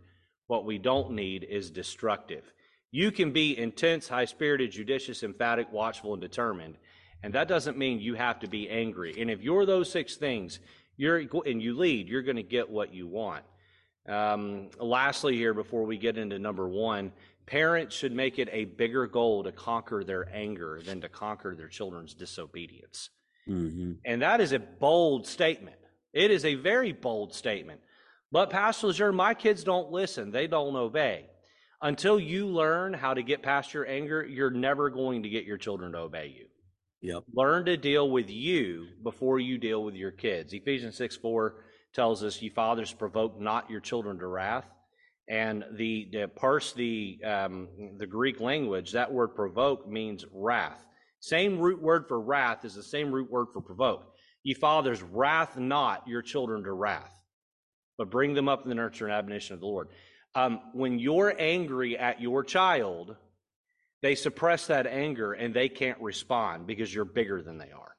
What 0.46 0.64
we 0.64 0.78
don't 0.78 1.12
need 1.12 1.44
is 1.44 1.70
destructive. 1.70 2.52
You 2.90 3.10
can 3.10 3.32
be 3.32 3.58
intense, 3.58 4.08
high 4.08 4.26
spirited, 4.26 4.70
judicious, 4.70 5.22
emphatic, 5.22 5.70
watchful, 5.72 6.12
and 6.12 6.22
determined. 6.22 6.76
And 7.22 7.34
that 7.34 7.48
doesn't 7.48 7.78
mean 7.78 8.00
you 8.00 8.14
have 8.14 8.40
to 8.40 8.48
be 8.48 8.68
angry. 8.68 9.14
And 9.20 9.30
if 9.30 9.42
you're 9.42 9.66
those 9.66 9.90
six 9.90 10.16
things, 10.16 10.60
you're 10.96 11.18
and 11.46 11.62
you 11.62 11.76
lead, 11.76 12.08
you're 12.08 12.22
going 12.22 12.36
to 12.36 12.42
get 12.42 12.68
what 12.68 12.92
you 12.92 13.06
want. 13.06 13.44
Um, 14.08 14.70
lastly, 14.78 15.36
here 15.36 15.54
before 15.54 15.84
we 15.84 15.96
get 15.96 16.18
into 16.18 16.38
number 16.38 16.68
one, 16.68 17.12
Parents 17.46 17.94
should 17.94 18.12
make 18.12 18.38
it 18.38 18.48
a 18.52 18.64
bigger 18.64 19.06
goal 19.06 19.44
to 19.44 19.52
conquer 19.52 20.04
their 20.04 20.28
anger 20.32 20.80
than 20.84 21.00
to 21.00 21.08
conquer 21.08 21.54
their 21.54 21.68
children's 21.68 22.14
disobedience. 22.14 23.10
Mm-hmm. 23.48 23.92
And 24.04 24.22
that 24.22 24.40
is 24.40 24.52
a 24.52 24.58
bold 24.58 25.26
statement. 25.26 25.76
It 26.12 26.30
is 26.30 26.44
a 26.44 26.54
very 26.54 26.92
bold 26.92 27.34
statement. 27.34 27.80
But, 28.30 28.50
Pastor 28.50 28.88
Lejeune, 28.88 29.14
my 29.14 29.34
kids 29.34 29.64
don't 29.64 29.90
listen, 29.90 30.30
they 30.30 30.46
don't 30.46 30.76
obey. 30.76 31.26
Until 31.82 32.20
you 32.20 32.46
learn 32.46 32.94
how 32.94 33.12
to 33.12 33.22
get 33.22 33.42
past 33.42 33.74
your 33.74 33.86
anger, 33.86 34.24
you're 34.24 34.50
never 34.50 34.88
going 34.88 35.24
to 35.24 35.28
get 35.28 35.44
your 35.44 35.58
children 35.58 35.92
to 35.92 35.98
obey 35.98 36.28
you. 36.28 36.46
Yep. 37.02 37.24
Learn 37.34 37.64
to 37.64 37.76
deal 37.76 38.08
with 38.08 38.30
you 38.30 38.86
before 39.02 39.40
you 39.40 39.58
deal 39.58 39.82
with 39.82 39.96
your 39.96 40.12
kids. 40.12 40.52
Ephesians 40.52 40.96
6 40.96 41.16
4 41.16 41.56
tells 41.92 42.22
us, 42.22 42.40
You 42.40 42.50
fathers 42.50 42.92
provoke 42.92 43.40
not 43.40 43.68
your 43.68 43.80
children 43.80 44.18
to 44.20 44.26
wrath, 44.26 44.64
and 45.32 45.64
the, 45.72 46.08
the 46.12 46.28
parse 46.28 46.74
the 46.74 47.18
um, 47.24 47.68
the 47.96 48.06
Greek 48.06 48.38
language, 48.38 48.92
that 48.92 49.10
word 49.10 49.28
provoke 49.28 49.88
means 49.88 50.26
wrath. 50.30 50.86
Same 51.20 51.58
root 51.58 51.80
word 51.80 52.04
for 52.06 52.20
wrath 52.20 52.66
is 52.66 52.74
the 52.74 52.82
same 52.82 53.10
root 53.10 53.30
word 53.30 53.46
for 53.50 53.62
provoke. 53.62 54.14
Ye 54.42 54.52
fathers, 54.52 55.02
wrath 55.02 55.56
not 55.56 56.06
your 56.06 56.20
children 56.20 56.64
to 56.64 56.72
wrath, 56.72 57.10
but 57.96 58.10
bring 58.10 58.34
them 58.34 58.46
up 58.46 58.64
in 58.64 58.68
the 58.68 58.74
nurture 58.74 59.06
and 59.06 59.14
admonition 59.14 59.54
of 59.54 59.60
the 59.60 59.66
Lord. 59.66 59.88
Um, 60.34 60.60
when 60.74 60.98
you're 60.98 61.34
angry 61.38 61.96
at 61.96 62.20
your 62.20 62.44
child, 62.44 63.16
they 64.02 64.14
suppress 64.14 64.66
that 64.66 64.86
anger 64.86 65.32
and 65.32 65.54
they 65.54 65.70
can't 65.70 66.00
respond 66.02 66.66
because 66.66 66.94
you're 66.94 67.06
bigger 67.06 67.40
than 67.40 67.56
they 67.56 67.70
are. 67.70 67.96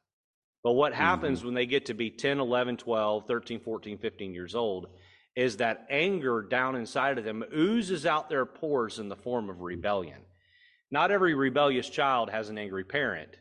But 0.64 0.74
what 0.74 0.94
happens 0.94 1.40
mm-hmm. 1.40 1.48
when 1.48 1.56
they 1.56 1.66
get 1.66 1.88
to 1.88 1.96
be 1.96 2.12
10, 2.12 2.40
11, 2.40 2.78
12, 2.78 3.26
13, 3.26 3.60
14, 3.60 3.98
15 3.98 4.34
years 4.36 4.54
old 4.54 4.88
is 5.36 5.58
that 5.58 5.88
anger 5.90 6.42
down 6.42 6.76
inside 6.76 7.18
of 7.18 7.24
them 7.24 7.44
oozes 7.56 8.06
out 8.06 8.30
their 8.30 8.46
pores 8.46 9.00
in 9.00 9.10
the 9.10 9.16
form 9.16 9.50
of 9.50 9.62
rebellion. 9.62 10.22
Not 10.92 11.12
every 11.12 11.34
rebellious 11.34 11.90
child 11.90 12.30
has 12.30 12.50
an 12.50 12.58
angry 12.58 12.84
parent, 12.84 13.38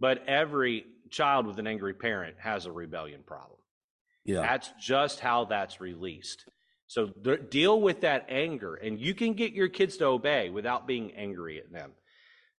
but 0.00 0.24
every 0.26 0.86
child 1.10 1.46
with 1.46 1.58
an 1.58 1.66
angry 1.66 1.94
parent 1.94 2.36
has 2.38 2.66
a 2.66 2.72
rebellion 2.72 3.22
problem. 3.24 3.58
Yeah. 4.24 4.42
That's 4.42 4.70
just 4.80 5.20
how 5.20 5.44
that's 5.44 5.80
released. 5.80 6.44
So 6.88 7.06
th- 7.06 7.50
deal 7.50 7.80
with 7.80 8.00
that 8.00 8.26
anger, 8.28 8.74
and 8.74 8.98
you 8.98 9.14
can 9.14 9.34
get 9.34 9.52
your 9.52 9.68
kids 9.68 9.96
to 9.98 10.06
obey 10.06 10.50
without 10.50 10.86
being 10.86 11.12
angry 11.12 11.58
at 11.58 11.70
them. 11.70 11.92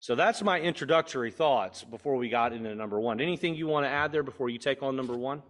So 0.00 0.14
that's 0.14 0.42
my 0.42 0.60
introductory 0.60 1.32
thoughts 1.32 1.82
before 1.82 2.16
we 2.16 2.28
got 2.28 2.52
into 2.52 2.74
number 2.74 3.00
one. 3.00 3.20
Anything 3.20 3.54
you 3.54 3.66
want 3.66 3.84
to 3.84 3.90
add 3.90 4.12
there 4.12 4.22
before 4.22 4.48
you 4.48 4.58
take 4.58 4.82
on 4.82 4.94
number 4.94 5.16
one? 5.16 5.42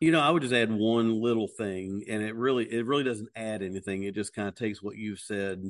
You 0.00 0.12
know, 0.12 0.20
I 0.20 0.30
would 0.30 0.42
just 0.42 0.54
add 0.54 0.70
one 0.70 1.20
little 1.22 1.48
thing, 1.48 2.04
and 2.08 2.22
it 2.22 2.34
really 2.34 2.70
it 2.70 2.84
really 2.86 3.04
doesn't 3.04 3.30
add 3.34 3.62
anything. 3.62 4.02
It 4.02 4.14
just 4.14 4.34
kind 4.34 4.48
of 4.48 4.54
takes 4.54 4.82
what 4.82 4.96
you've 4.96 5.20
said 5.20 5.62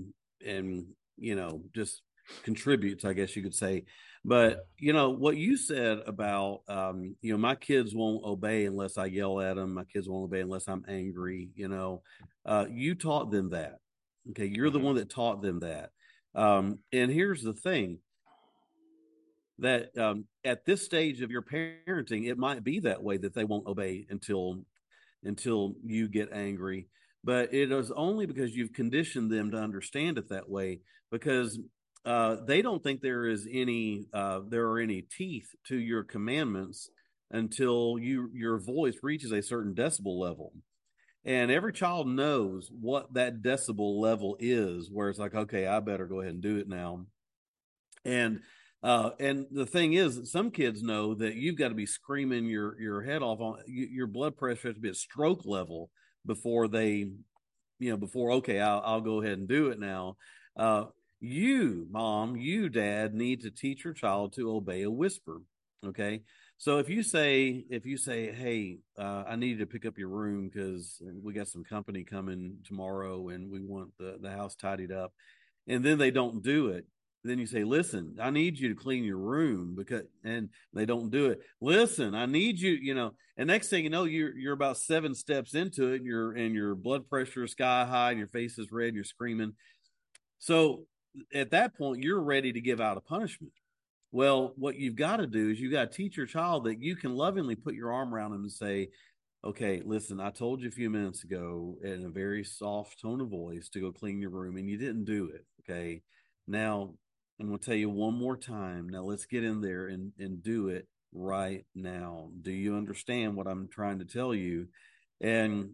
and 0.45 0.87
you 1.17 1.35
know 1.37 1.62
just 1.75 2.03
contributes, 2.43 3.05
I 3.05 3.12
guess 3.12 3.37
you 3.37 3.43
could 3.43 3.55
say. 3.55 3.85
But 4.25 4.67
you 4.79 4.93
know 4.93 5.11
what 5.11 5.37
you 5.37 5.57
said 5.57 6.01
about 6.07 6.62
um, 6.69 7.15
you 7.23 7.33
know 7.33 7.39
my 7.39 7.55
kids 7.55 7.95
won't 7.95 8.25
obey 8.25 8.67
unless 8.67 8.99
I 8.99 9.07
yell 9.07 9.41
at 9.41 9.55
them. 9.55 9.75
My 9.75 9.85
kids 9.85 10.09
won't 10.09 10.25
obey 10.25 10.41
unless 10.41 10.67
I'm 10.67 10.85
angry. 10.89 11.51
You 11.55 11.69
know, 11.69 12.03
uh, 12.45 12.67
you 12.69 12.97
taught 12.97 13.31
them 13.31 13.51
that. 13.51 13.77
Okay, 14.31 14.47
you're 14.47 14.71
the 14.71 14.79
mm-hmm. 14.79 14.87
one 14.87 14.97
that 14.97 15.11
taught 15.11 15.43
them 15.43 15.61
that. 15.61 15.91
Um, 16.35 16.81
and 16.93 17.12
here's 17.12 17.43
the 17.43 17.53
thing: 17.53 18.01
that 19.59 19.97
um, 19.99 20.27
at 20.45 20.64
this 20.66 20.85
stage 20.85 21.23
of 21.23 21.31
your 21.31 21.42
parenting, 21.42 22.29
it 22.29 22.38
might 22.38 22.62
be 22.62 22.81
that 22.81 23.03
way 23.03 23.16
that 23.16 23.35
they 23.35 23.45
won't 23.45 23.66
obey 23.66 24.07
until 24.11 24.64
until 25.25 25.75
you 25.85 26.09
get 26.09 26.33
angry. 26.33 26.88
But 27.25 27.53
it 27.53 27.73
is 27.73 27.90
only 27.90 28.27
because 28.27 28.55
you've 28.55 28.73
conditioned 28.73 29.31
them 29.31 29.51
to 29.51 29.57
understand 29.57 30.19
it 30.19 30.29
that 30.29 30.49
way. 30.49 30.81
Because 31.11 31.59
uh, 32.05 32.37
they 32.47 32.62
don't 32.62 32.83
think 32.83 33.01
there 33.01 33.27
is 33.27 33.49
any 33.51 34.07
uh, 34.12 34.40
there 34.49 34.69
are 34.69 34.79
any 34.79 35.03
teeth 35.03 35.49
to 35.69 35.77
your 35.77 36.05
commandments 36.05 36.90
until 37.31 37.99
you 37.99 38.31
your 38.33 38.59
voice 38.59 38.99
reaches 39.03 39.33
a 39.33 39.42
certain 39.42 39.75
decibel 39.75 40.19
level. 40.19 40.53
And 41.25 41.51
every 41.51 41.73
child 41.73 42.07
knows 42.07 42.71
what 42.71 43.14
that 43.14 43.42
decibel 43.42 43.99
level 43.99 44.37
is, 44.38 44.88
where 44.92 45.09
it's 45.09 45.19
like, 45.19 45.35
okay, 45.35 45.66
I 45.66 45.81
better 45.81 46.07
go 46.07 46.21
ahead 46.21 46.35
and 46.35 46.42
do 46.42 46.59
it 46.59 46.69
now. 46.69 47.07
And 48.05 48.42
uh, 48.87 49.11
and 49.18 49.46
the 49.51 49.66
thing 49.66 49.94
is, 49.94 50.31
some 50.31 50.49
kids 50.53 50.81
know 50.81 51.12
that 51.16 51.35
you've 51.35 51.59
got 51.59 51.70
to 51.70 51.75
be 51.75 51.87
screaming 51.87 52.46
your 52.46 52.81
your 52.81 53.03
head 53.03 53.20
off 53.20 53.40
on 53.40 53.59
your 53.66 54.07
blood 54.07 54.37
pressure 54.37 54.68
has 54.68 54.77
to 54.77 54.81
be 54.81 54.88
at 54.88 54.94
stroke 54.94 55.44
level 55.44 55.90
before 56.25 56.68
they, 56.68 57.09
you 57.81 57.90
know, 57.90 57.96
before 57.96 58.31
okay, 58.31 58.61
I'll, 58.61 58.81
I'll 58.85 59.01
go 59.01 59.20
ahead 59.20 59.38
and 59.38 59.49
do 59.49 59.70
it 59.70 59.81
now. 59.81 60.16
Uh, 60.57 60.85
you, 61.18 61.88
mom, 61.90 62.37
you, 62.37 62.68
dad, 62.68 63.12
need 63.12 63.40
to 63.40 63.51
teach 63.51 63.83
your 63.83 63.92
child 63.92 64.35
to 64.35 64.53
obey 64.53 64.83
a 64.83 64.90
whisper. 64.90 65.40
Okay, 65.85 66.22
so 66.57 66.79
if 66.79 66.88
you 66.88 67.03
say 67.03 67.64
if 67.68 67.87
you 67.87 67.96
say, 67.96 68.31
"Hey, 68.31 68.79
uh, 68.96 69.25
I 69.27 69.35
need 69.35 69.59
you 69.59 69.59
to 69.59 69.66
pick 69.66 69.85
up 69.85 69.99
your 69.99 70.11
room 70.11 70.49
because 70.49 71.03
we 71.25 71.33
got 71.33 71.49
some 71.49 71.64
company 71.64 72.05
coming 72.05 72.59
tomorrow 72.64 73.31
and 73.31 73.51
we 73.51 73.59
want 73.59 73.90
the 73.99 74.18
the 74.22 74.31
house 74.31 74.55
tidied 74.55 74.92
up," 74.92 75.12
and 75.66 75.85
then 75.85 75.99
they 75.99 76.12
don't 76.12 76.40
do 76.40 76.68
it, 76.68 76.87
then 77.29 77.39
you 77.39 77.47
say, 77.47 77.65
listen, 77.65 78.17
I 78.21 78.31
need 78.31 78.59
you 78.59 78.69
to 78.69 78.75
clean 78.75 79.05
your 79.05 79.19
room 79.19 79.75
because, 79.77 80.05
and 80.25 80.49
they 80.73 80.87
don't 80.87 81.11
do 81.11 81.27
it. 81.27 81.41
Listen, 81.61 82.15
I 82.15 82.27
need 82.27 82.59
you, 82.59 82.73
you 82.73 82.95
know, 82.95 83.15
and 83.37 83.47
next 83.47 83.69
thing 83.69 83.85
you 83.85 83.91
know, 83.91 84.05
you're, 84.05 84.37
you're 84.37 84.53
about 84.53 84.79
seven 84.79 85.15
steps 85.15 85.55
into 85.55 85.93
it 85.93 85.97
and 85.97 86.07
your, 86.07 86.33
and 86.33 86.55
your 86.55 86.75
blood 86.75 87.09
pressure 87.09 87.45
is 87.45 87.53
sky 87.53 87.85
high 87.85 88.11
and 88.11 88.19
your 88.19 88.29
face 88.29 88.59
is 88.59 88.73
red 88.73 88.89
and 88.89 88.95
you're 88.95 89.05
screaming. 89.05 89.55
So 90.39 90.85
at 91.35 91.51
that 91.51 91.77
point, 91.77 92.03
you're 92.03 92.21
ready 92.21 92.53
to 92.53 92.61
give 92.61 92.81
out 92.81 92.97
a 92.97 93.01
punishment. 93.01 93.53
Well, 94.12 94.53
what 94.57 94.77
you've 94.77 94.97
got 94.97 95.17
to 95.17 95.27
do 95.27 95.51
is 95.51 95.61
you 95.61 95.71
got 95.71 95.91
to 95.91 95.97
teach 95.97 96.17
your 96.17 96.27
child 96.27 96.65
that 96.65 96.83
you 96.83 96.97
can 96.97 97.15
lovingly 97.15 97.57
put 97.57 97.75
your 97.75 97.93
arm 97.93 98.15
around 98.15 98.33
them 98.33 98.43
and 98.43 98.53
say, 98.53 98.89
okay, 99.45 99.83
listen, 99.85 100.21
I 100.21 100.31
told 100.31 100.61
you 100.61 100.69
a 100.69 100.73
few 100.73 100.91
minutes 100.91 101.25
ago 101.25 101.77
in 101.83 102.05
a 102.05 102.09
very 102.09 102.43
soft 102.43 103.01
tone 103.01 103.21
of 103.21 103.29
voice 103.29 103.69
to 103.71 103.81
go 103.81 103.93
clean 103.93 104.21
your 104.21 104.31
room 104.31 104.57
and 104.57 104.69
you 104.69 104.77
didn't 104.77 105.05
do 105.05 105.31
it. 105.35 105.45
Okay. 105.61 106.03
Now 106.47 106.95
Going 107.38 107.59
to 107.59 107.64
tell 107.64 107.75
you 107.75 107.90
one 107.90 108.14
more 108.14 108.37
time. 108.37 108.88
Now 108.88 109.03
let's 109.03 109.27
get 109.27 109.44
in 109.44 109.61
there 109.61 109.88
and, 109.88 110.12
and 110.18 110.42
do 110.42 110.68
it 110.68 110.88
right 111.12 111.66
now. 111.75 112.31
Do 112.40 112.51
you 112.51 112.77
understand 112.77 113.37
what 113.37 113.46
I'm 113.46 113.68
trying 113.68 113.99
to 113.99 114.07
tell 114.07 114.35
you? 114.35 114.68
And 115.20 115.72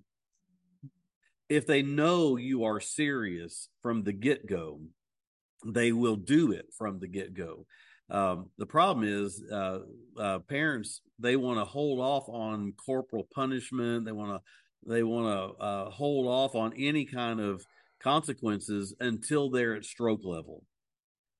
if 1.48 1.66
they 1.66 1.82
know 1.82 2.36
you 2.36 2.64
are 2.64 2.80
serious 2.80 3.68
from 3.80 4.02
the 4.02 4.12
get 4.12 4.46
go, 4.46 4.80
they 5.64 5.92
will 5.92 6.16
do 6.16 6.50
it 6.50 6.66
from 6.76 6.98
the 6.98 7.06
get 7.06 7.32
go. 7.32 7.66
Um, 8.10 8.50
the 8.58 8.66
problem 8.66 9.06
is, 9.06 9.42
uh, 9.50 9.78
uh, 10.18 10.40
parents 10.40 11.00
they 11.20 11.36
want 11.36 11.60
to 11.60 11.64
hold 11.64 12.00
off 12.00 12.28
on 12.28 12.72
corporal 12.72 13.28
punishment. 13.32 14.04
They 14.04 14.12
want 14.12 14.32
to 14.32 14.40
they 14.90 15.04
want 15.04 15.26
to 15.26 15.64
uh, 15.64 15.90
hold 15.90 16.26
off 16.26 16.56
on 16.56 16.72
any 16.76 17.04
kind 17.04 17.40
of 17.40 17.64
consequences 18.02 18.94
until 18.98 19.48
they're 19.48 19.76
at 19.76 19.84
stroke 19.84 20.24
level 20.24 20.64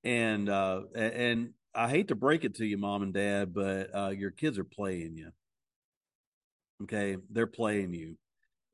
and 0.05 0.49
uh, 0.49 0.83
and 0.95 1.51
I 1.75 1.89
hate 1.89 2.09
to 2.09 2.15
break 2.15 2.45
it 2.45 2.57
to 2.57 2.67
you, 2.67 2.79
mom 2.79 3.03
and 3.03 3.15
dad, 3.15 3.55
but 3.55 3.95
uh, 3.95 4.11
your 4.11 4.31
kids 4.31 4.59
are 4.59 4.65
playing 4.65 5.17
you. 5.17 5.31
Okay, 6.83 7.17
they're 7.31 7.47
playing 7.47 7.95
you 7.95 8.17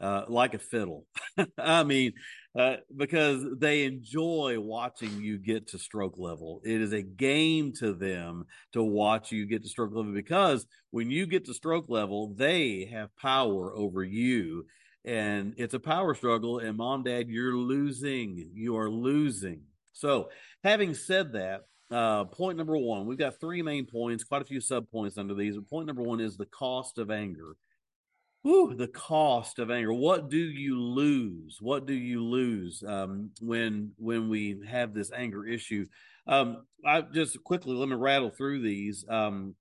uh, 0.00 0.24
like 0.28 0.54
a 0.54 0.58
fiddle. 0.58 1.06
I 1.58 1.84
mean, 1.84 2.12
uh, 2.58 2.76
because 2.96 3.44
they 3.58 3.84
enjoy 3.84 4.58
watching 4.60 5.20
you 5.20 5.38
get 5.38 5.68
to 5.68 5.78
stroke 5.78 6.18
level. 6.18 6.60
It 6.64 6.80
is 6.80 6.92
a 6.92 7.02
game 7.02 7.72
to 7.80 7.92
them 7.94 8.46
to 8.72 8.82
watch 8.82 9.32
you 9.32 9.46
get 9.46 9.62
to 9.62 9.68
stroke 9.68 9.92
level 9.94 10.12
because 10.12 10.66
when 10.90 11.10
you 11.10 11.26
get 11.26 11.46
to 11.46 11.54
stroke 11.54 11.86
level, 11.88 12.34
they 12.34 12.88
have 12.92 13.16
power 13.16 13.74
over 13.74 14.04
you. 14.04 14.66
And 15.04 15.54
it's 15.56 15.74
a 15.74 15.80
power 15.80 16.14
struggle. 16.14 16.58
And 16.58 16.76
mom, 16.76 17.04
dad, 17.04 17.28
you're 17.28 17.56
losing. 17.56 18.50
You 18.54 18.76
are 18.76 18.90
losing. 18.90 19.62
So, 19.92 20.31
having 20.62 20.94
said 20.94 21.33
that, 21.33 21.62
uh, 21.90 22.24
point 22.24 22.59
number 22.59 22.77
one, 22.77 23.07
we've 23.07 23.18
got 23.18 23.40
three 23.40 23.62
main 23.62 23.87
points, 23.87 24.24
quite 24.24 24.42
a 24.42 24.46
few 24.46 24.61
sub 24.61 24.90
points 24.90 25.16
under 25.16 25.35
these. 25.35 25.57
But 25.57 25.70
point 25.70 25.87
number 25.87 26.03
one 26.03 26.20
is 26.20 26.37
the 26.37 26.46
cost 26.46 26.98
of 26.98 27.11
anger. 27.11 27.57
Whew, 28.42 28.74
the 28.74 28.88
cost 28.88 29.59
of 29.59 29.70
anger. 29.70 29.92
What 29.92 30.31
do 30.31 30.38
you 30.38 30.81
lose? 30.81 31.59
What 31.61 31.87
do 31.87 31.94
you 31.94 32.22
lose 32.22 32.85
um, 32.87 33.31
when 33.40 33.92
when 33.98 34.29
we 34.29 34.61
have 34.68 34.94
this 34.94 35.11
anger 35.12 35.44
issue? 35.44 35.87
Um, 36.27 36.64
I 36.85 37.01
just 37.01 37.42
quickly 37.42 37.74
let 37.74 37.88
me 37.88 37.96
rattle 37.96 38.31
through 38.31 38.62
these. 38.62 39.05
Um, 39.09 39.55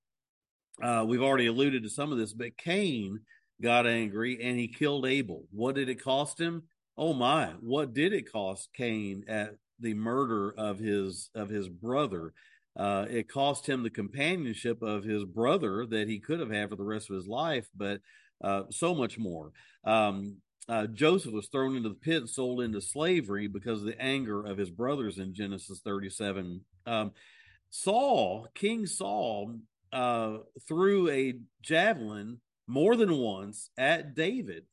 uh, 0.82 1.04
we've 1.08 1.22
already 1.22 1.46
alluded 1.46 1.82
to 1.82 1.90
some 1.90 2.12
of 2.12 2.18
this, 2.18 2.32
but 2.32 2.56
Cain 2.56 3.20
got 3.60 3.86
angry 3.86 4.38
and 4.40 4.56
he 4.56 4.68
killed 4.68 5.06
Abel. 5.06 5.44
What 5.50 5.74
did 5.74 5.88
it 5.88 6.02
cost 6.02 6.40
him? 6.40 6.62
Oh 6.96 7.14
my! 7.14 7.54
What 7.60 7.94
did 7.94 8.12
it 8.12 8.30
cost 8.30 8.68
Cain 8.74 9.24
at 9.28 9.54
the 9.80 9.94
murder 9.94 10.52
of 10.56 10.78
his 10.78 11.30
of 11.34 11.48
his 11.48 11.68
brother. 11.68 12.32
Uh, 12.76 13.06
it 13.10 13.28
cost 13.28 13.68
him 13.68 13.82
the 13.82 13.90
companionship 13.90 14.82
of 14.82 15.02
his 15.02 15.24
brother 15.24 15.84
that 15.86 16.06
he 16.06 16.20
could 16.20 16.38
have 16.38 16.50
had 16.50 16.70
for 16.70 16.76
the 16.76 16.84
rest 16.84 17.10
of 17.10 17.16
his 17.16 17.26
life, 17.26 17.68
but 17.76 18.00
uh, 18.42 18.62
so 18.70 18.94
much 18.94 19.18
more. 19.18 19.50
Um, 19.84 20.36
uh, 20.68 20.86
Joseph 20.86 21.32
was 21.32 21.48
thrown 21.48 21.76
into 21.76 21.88
the 21.88 21.94
pit 21.94 22.18
and 22.18 22.30
sold 22.30 22.60
into 22.60 22.80
slavery 22.80 23.48
because 23.48 23.80
of 23.80 23.86
the 23.86 24.00
anger 24.00 24.44
of 24.44 24.58
his 24.58 24.70
brothers 24.70 25.18
in 25.18 25.34
Genesis 25.34 25.80
37. 25.82 26.60
Um, 26.86 27.12
Saul, 27.70 28.46
King 28.54 28.86
Saul, 28.86 29.56
uh, 29.92 30.38
threw 30.68 31.08
a 31.10 31.34
javelin 31.62 32.40
more 32.66 32.96
than 32.96 33.16
once 33.16 33.70
at 33.78 34.14
David. 34.14 34.64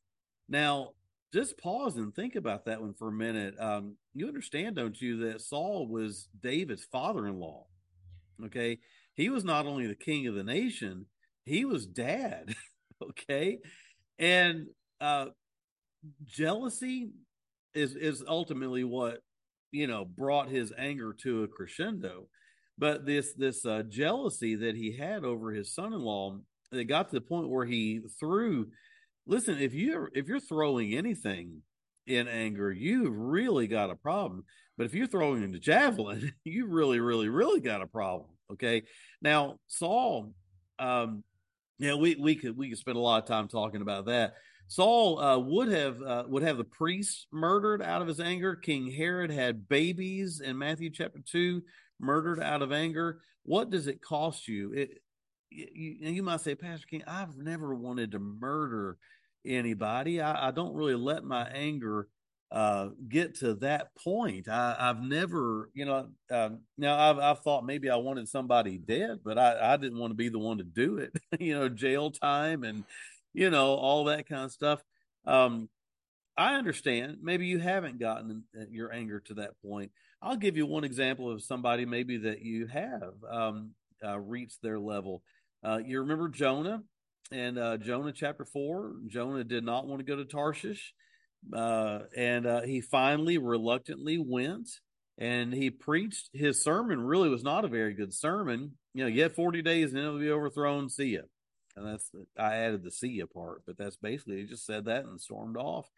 Now, 0.48 0.90
just 1.36 1.58
pause 1.58 1.98
and 1.98 2.14
think 2.14 2.34
about 2.34 2.64
that 2.64 2.80
one 2.80 2.94
for 2.94 3.08
a 3.08 3.12
minute. 3.12 3.54
Um, 3.60 3.96
you 4.14 4.26
understand, 4.26 4.76
don't 4.76 4.98
you, 4.98 5.30
that 5.30 5.42
Saul 5.42 5.86
was 5.86 6.30
David's 6.40 6.84
father 6.84 7.26
in 7.26 7.38
law? 7.38 7.66
Okay. 8.46 8.78
He 9.16 9.28
was 9.28 9.44
not 9.44 9.66
only 9.66 9.86
the 9.86 9.94
king 9.94 10.26
of 10.26 10.34
the 10.34 10.42
nation, 10.42 11.04
he 11.44 11.66
was 11.66 11.86
dad. 11.86 12.54
okay. 13.02 13.58
And 14.18 14.68
uh, 14.98 15.26
jealousy 16.24 17.10
is, 17.74 17.96
is 17.96 18.24
ultimately 18.26 18.84
what, 18.84 19.18
you 19.72 19.86
know, 19.86 20.06
brought 20.06 20.48
his 20.48 20.72
anger 20.78 21.14
to 21.20 21.42
a 21.42 21.48
crescendo. 21.48 22.28
But 22.78 23.04
this, 23.04 23.34
this 23.34 23.66
uh, 23.66 23.82
jealousy 23.86 24.54
that 24.54 24.74
he 24.74 24.96
had 24.96 25.22
over 25.22 25.52
his 25.52 25.74
son 25.74 25.92
in 25.92 26.00
law, 26.00 26.38
it 26.72 26.84
got 26.84 27.10
to 27.10 27.16
the 27.16 27.20
point 27.20 27.50
where 27.50 27.66
he 27.66 28.00
threw 28.18 28.68
listen, 29.26 29.58
if 29.58 29.74
you 29.74 30.08
if 30.14 30.28
you're 30.28 30.40
throwing 30.40 30.94
anything 30.94 31.62
in 32.06 32.28
anger, 32.28 32.70
you've 32.70 33.16
really 33.16 33.66
got 33.66 33.90
a 33.90 33.96
problem. 33.96 34.44
But 34.76 34.86
if 34.86 34.94
you're 34.94 35.06
throwing 35.06 35.50
the 35.50 35.58
javelin, 35.58 36.32
you 36.44 36.66
really, 36.66 37.00
really, 37.00 37.28
really 37.28 37.60
got 37.60 37.82
a 37.82 37.86
problem. 37.86 38.30
Okay. 38.52 38.82
Now, 39.20 39.56
Saul, 39.66 40.32
um, 40.78 41.24
yeah, 41.78 41.94
we, 41.94 42.14
we 42.14 42.36
could 42.36 42.56
we 42.56 42.68
could 42.70 42.78
spend 42.78 42.96
a 42.96 43.00
lot 43.00 43.22
of 43.22 43.28
time 43.28 43.48
talking 43.48 43.82
about 43.82 44.06
that. 44.06 44.34
Saul 44.68 45.20
uh, 45.20 45.38
would 45.38 45.68
have 45.68 46.02
uh, 46.02 46.24
would 46.26 46.42
have 46.42 46.58
the 46.58 46.64
priests 46.64 47.26
murdered 47.32 47.82
out 47.82 48.02
of 48.02 48.08
his 48.08 48.20
anger. 48.20 48.56
King 48.56 48.90
Herod 48.90 49.30
had 49.30 49.68
babies 49.68 50.40
in 50.40 50.58
Matthew 50.58 50.90
chapter 50.90 51.20
two 51.24 51.62
murdered 52.00 52.40
out 52.40 52.62
of 52.62 52.72
anger. 52.72 53.20
What 53.44 53.70
does 53.70 53.86
it 53.86 54.02
cost 54.02 54.48
you? 54.48 54.72
It 54.72 54.98
you, 55.50 55.96
you 56.00 56.22
might 56.22 56.40
say, 56.40 56.54
Pastor 56.54 56.86
King, 56.88 57.04
I've 57.06 57.36
never 57.36 57.74
wanted 57.74 58.12
to 58.12 58.18
murder 58.18 58.98
anybody. 59.46 60.20
I, 60.20 60.48
I 60.48 60.50
don't 60.50 60.74
really 60.74 60.94
let 60.94 61.24
my 61.24 61.48
anger 61.48 62.08
uh, 62.50 62.90
get 63.08 63.34
to 63.36 63.54
that 63.54 63.94
point. 63.96 64.48
I, 64.48 64.76
have 64.78 65.02
never, 65.02 65.70
you 65.74 65.84
know, 65.84 66.08
um, 66.30 66.60
now 66.78 66.96
I've, 66.98 67.18
I've 67.18 67.40
thought 67.40 67.66
maybe 67.66 67.90
I 67.90 67.96
wanted 67.96 68.28
somebody 68.28 68.78
dead, 68.78 69.20
but 69.24 69.38
I, 69.38 69.74
I 69.74 69.76
didn't 69.76 69.98
want 69.98 70.12
to 70.12 70.16
be 70.16 70.28
the 70.28 70.38
one 70.38 70.58
to 70.58 70.64
do 70.64 70.98
it. 70.98 71.12
you 71.40 71.54
know, 71.54 71.68
jail 71.68 72.10
time 72.10 72.62
and 72.62 72.84
you 73.34 73.50
know 73.50 73.74
all 73.74 74.04
that 74.04 74.28
kind 74.28 74.44
of 74.44 74.52
stuff. 74.52 74.82
Um, 75.26 75.68
I 76.36 76.54
understand. 76.54 77.18
Maybe 77.22 77.46
you 77.46 77.58
haven't 77.58 77.98
gotten 77.98 78.44
your 78.70 78.92
anger 78.92 79.20
to 79.20 79.34
that 79.34 79.60
point. 79.62 79.90
I'll 80.22 80.36
give 80.36 80.56
you 80.56 80.66
one 80.66 80.84
example 80.84 81.30
of 81.30 81.42
somebody 81.42 81.84
maybe 81.84 82.18
that 82.18 82.42
you 82.42 82.66
have 82.66 83.12
um, 83.28 83.72
uh, 84.04 84.18
reached 84.18 84.62
their 84.62 84.78
level. 84.78 85.22
Uh, 85.64 85.80
you 85.84 86.00
remember 86.00 86.28
Jonah 86.28 86.82
and 87.30 87.58
uh, 87.58 87.76
Jonah 87.76 88.12
chapter 88.12 88.44
four. 88.44 88.94
Jonah 89.06 89.44
did 89.44 89.64
not 89.64 89.86
want 89.86 90.00
to 90.00 90.04
go 90.06 90.16
to 90.16 90.24
Tarshish, 90.24 90.94
uh, 91.52 92.00
and 92.16 92.46
uh, 92.46 92.62
he 92.62 92.80
finally 92.80 93.38
reluctantly 93.38 94.18
went. 94.18 94.68
And 95.18 95.54
he 95.54 95.70
preached. 95.70 96.28
His 96.34 96.62
sermon 96.62 97.00
really 97.00 97.30
was 97.30 97.42
not 97.42 97.64
a 97.64 97.68
very 97.68 97.94
good 97.94 98.12
sermon. 98.12 98.72
You 98.92 99.04
know, 99.04 99.08
yet 99.08 99.34
forty 99.34 99.62
days 99.62 99.94
and 99.94 99.98
it'll 99.98 100.18
be 100.18 100.30
overthrown. 100.30 100.90
See 100.90 101.14
ya. 101.14 101.22
And 101.74 101.86
that's 101.86 102.10
I 102.38 102.56
added 102.56 102.84
the 102.84 102.90
see 102.90 103.08
ya 103.08 103.24
part, 103.32 103.62
but 103.66 103.78
that's 103.78 103.96
basically 103.96 104.42
he 104.42 104.44
just 104.44 104.66
said 104.66 104.84
that 104.84 105.06
and 105.06 105.18
stormed 105.18 105.56
off. 105.56 105.88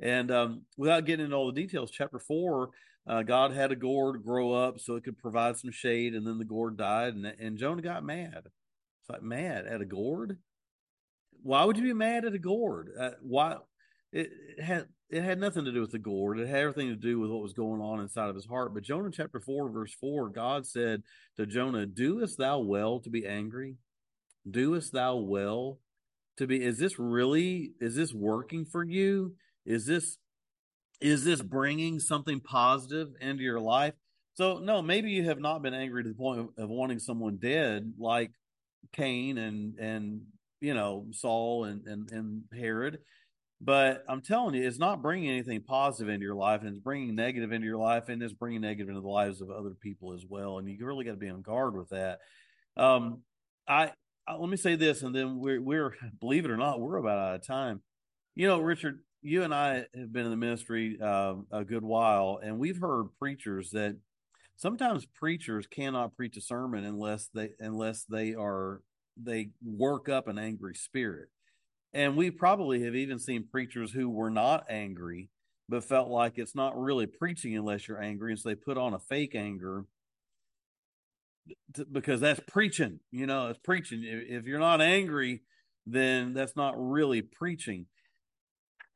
And 0.00 0.30
um, 0.30 0.62
without 0.76 1.04
getting 1.04 1.24
into 1.24 1.36
all 1.36 1.52
the 1.52 1.60
details, 1.60 1.90
chapter 1.90 2.20
four, 2.20 2.70
uh, 3.08 3.22
God 3.24 3.52
had 3.52 3.72
a 3.72 3.76
gourd 3.76 4.22
grow 4.24 4.52
up 4.52 4.78
so 4.78 4.94
it 4.94 5.02
could 5.02 5.18
provide 5.18 5.56
some 5.56 5.72
shade, 5.72 6.14
and 6.14 6.24
then 6.24 6.38
the 6.38 6.44
gourd 6.44 6.76
died, 6.76 7.14
and 7.14 7.26
and 7.26 7.58
Jonah 7.58 7.82
got 7.82 8.04
mad. 8.04 8.42
It's 8.44 9.10
like 9.10 9.22
mad 9.22 9.66
at 9.66 9.80
a 9.80 9.84
gourd. 9.84 10.38
Why 11.42 11.64
would 11.64 11.76
you 11.76 11.84
be 11.84 11.92
mad 11.92 12.24
at 12.24 12.34
a 12.34 12.38
gourd? 12.38 12.90
Uh, 12.98 13.10
why? 13.22 13.56
It, 14.12 14.30
it, 14.56 14.62
had 14.62 14.88
it 15.08 15.22
had 15.22 15.40
nothing 15.40 15.64
to 15.64 15.72
do 15.72 15.80
with 15.80 15.92
the 15.92 15.98
gourd. 15.98 16.38
It 16.38 16.48
had 16.48 16.60
everything 16.60 16.88
to 16.88 16.96
do 16.96 17.18
with 17.18 17.30
what 17.30 17.42
was 17.42 17.52
going 17.52 17.80
on 17.80 18.00
inside 18.00 18.28
of 18.28 18.34
his 18.34 18.46
heart. 18.46 18.74
But 18.74 18.82
Jonah 18.82 19.10
chapter 19.12 19.40
four 19.40 19.70
verse 19.70 19.94
four, 19.94 20.28
God 20.28 20.66
said 20.66 21.02
to 21.36 21.46
Jonah, 21.46 21.86
"Doest 21.86 22.38
thou 22.38 22.60
well 22.60 23.00
to 23.00 23.10
be 23.10 23.26
angry? 23.26 23.76
Doest 24.48 24.92
thou 24.92 25.16
well 25.16 25.78
to 26.36 26.46
be? 26.46 26.62
Is 26.62 26.78
this 26.78 26.98
really? 26.98 27.72
Is 27.80 27.94
this 27.94 28.12
working 28.12 28.64
for 28.64 28.84
you? 28.84 29.34
Is 29.64 29.86
this 29.86 30.18
is 31.00 31.24
this 31.24 31.40
bringing 31.40 31.98
something 31.98 32.40
positive 32.40 33.08
into 33.20 33.42
your 33.42 33.60
life? 33.60 33.94
So 34.34 34.58
no, 34.58 34.82
maybe 34.82 35.10
you 35.10 35.24
have 35.24 35.40
not 35.40 35.62
been 35.62 35.74
angry 35.74 36.02
to 36.02 36.08
the 36.08 36.14
point 36.14 36.50
of 36.56 36.68
wanting 36.68 36.98
someone 36.98 37.36
dead, 37.36 37.92
like 37.98 38.32
Cain 38.92 39.38
and 39.38 39.78
and 39.78 40.22
you 40.60 40.74
know 40.74 41.06
Saul 41.12 41.64
and 41.64 41.86
and, 41.86 42.10
and 42.10 42.42
Herod. 42.52 42.98
But 43.62 44.04
I'm 44.08 44.22
telling 44.22 44.54
you, 44.54 44.66
it's 44.66 44.78
not 44.78 45.02
bringing 45.02 45.28
anything 45.28 45.60
positive 45.60 46.08
into 46.08 46.24
your 46.24 46.34
life, 46.34 46.62
and 46.62 46.70
it's 46.70 46.78
bringing 46.78 47.14
negative 47.14 47.52
into 47.52 47.66
your 47.66 47.76
life, 47.76 48.08
and 48.08 48.22
it's 48.22 48.32
bringing 48.32 48.62
negative 48.62 48.88
into 48.88 49.02
the 49.02 49.08
lives 49.08 49.42
of 49.42 49.50
other 49.50 49.74
people 49.78 50.14
as 50.14 50.24
well. 50.26 50.58
And 50.58 50.66
you 50.66 50.84
really 50.86 51.04
got 51.04 51.10
to 51.10 51.16
be 51.18 51.28
on 51.28 51.42
guard 51.42 51.76
with 51.76 51.90
that. 51.90 52.20
Um, 52.76 53.20
I, 53.68 53.92
I 54.26 54.36
let 54.36 54.48
me 54.48 54.56
say 54.56 54.76
this, 54.76 55.02
and 55.02 55.14
then 55.14 55.40
we're 55.40 55.60
we're 55.60 55.94
believe 56.20 56.46
it 56.46 56.50
or 56.50 56.56
not, 56.56 56.80
we're 56.80 56.96
about 56.96 57.18
out 57.18 57.34
of 57.34 57.46
time. 57.46 57.82
You 58.34 58.46
know, 58.46 58.60
Richard, 58.60 59.00
you 59.20 59.42
and 59.42 59.52
I 59.52 59.84
have 59.94 60.12
been 60.12 60.24
in 60.24 60.30
the 60.30 60.36
ministry 60.36 60.98
uh, 61.02 61.34
a 61.50 61.62
good 61.62 61.84
while, 61.84 62.40
and 62.42 62.58
we've 62.58 62.80
heard 62.80 63.08
preachers 63.18 63.72
that 63.72 63.96
sometimes 64.56 65.04
preachers 65.04 65.66
cannot 65.66 66.16
preach 66.16 66.36
a 66.38 66.40
sermon 66.40 66.84
unless 66.84 67.28
they 67.34 67.50
unless 67.60 68.04
they 68.04 68.34
are 68.34 68.80
they 69.22 69.50
work 69.64 70.08
up 70.08 70.28
an 70.28 70.38
angry 70.38 70.74
spirit. 70.74 71.28
And 71.92 72.16
we 72.16 72.30
probably 72.30 72.84
have 72.84 72.94
even 72.94 73.18
seen 73.18 73.46
preachers 73.50 73.92
who 73.92 74.08
were 74.08 74.30
not 74.30 74.64
angry, 74.70 75.28
but 75.68 75.84
felt 75.84 76.08
like 76.08 76.38
it's 76.38 76.54
not 76.54 76.80
really 76.80 77.06
preaching 77.06 77.56
unless 77.56 77.88
you're 77.88 78.02
angry, 78.02 78.32
and 78.32 78.40
so 78.40 78.48
they 78.48 78.54
put 78.54 78.78
on 78.78 78.94
a 78.94 78.98
fake 78.98 79.34
anger 79.34 79.84
to, 81.74 81.84
because 81.84 82.20
that's 82.20 82.40
preaching. 82.46 83.00
You 83.10 83.26
know, 83.26 83.48
it's 83.48 83.58
preaching. 83.58 84.02
If 84.04 84.44
you're 84.44 84.60
not 84.60 84.80
angry, 84.80 85.42
then 85.86 86.32
that's 86.32 86.54
not 86.54 86.74
really 86.76 87.22
preaching 87.22 87.86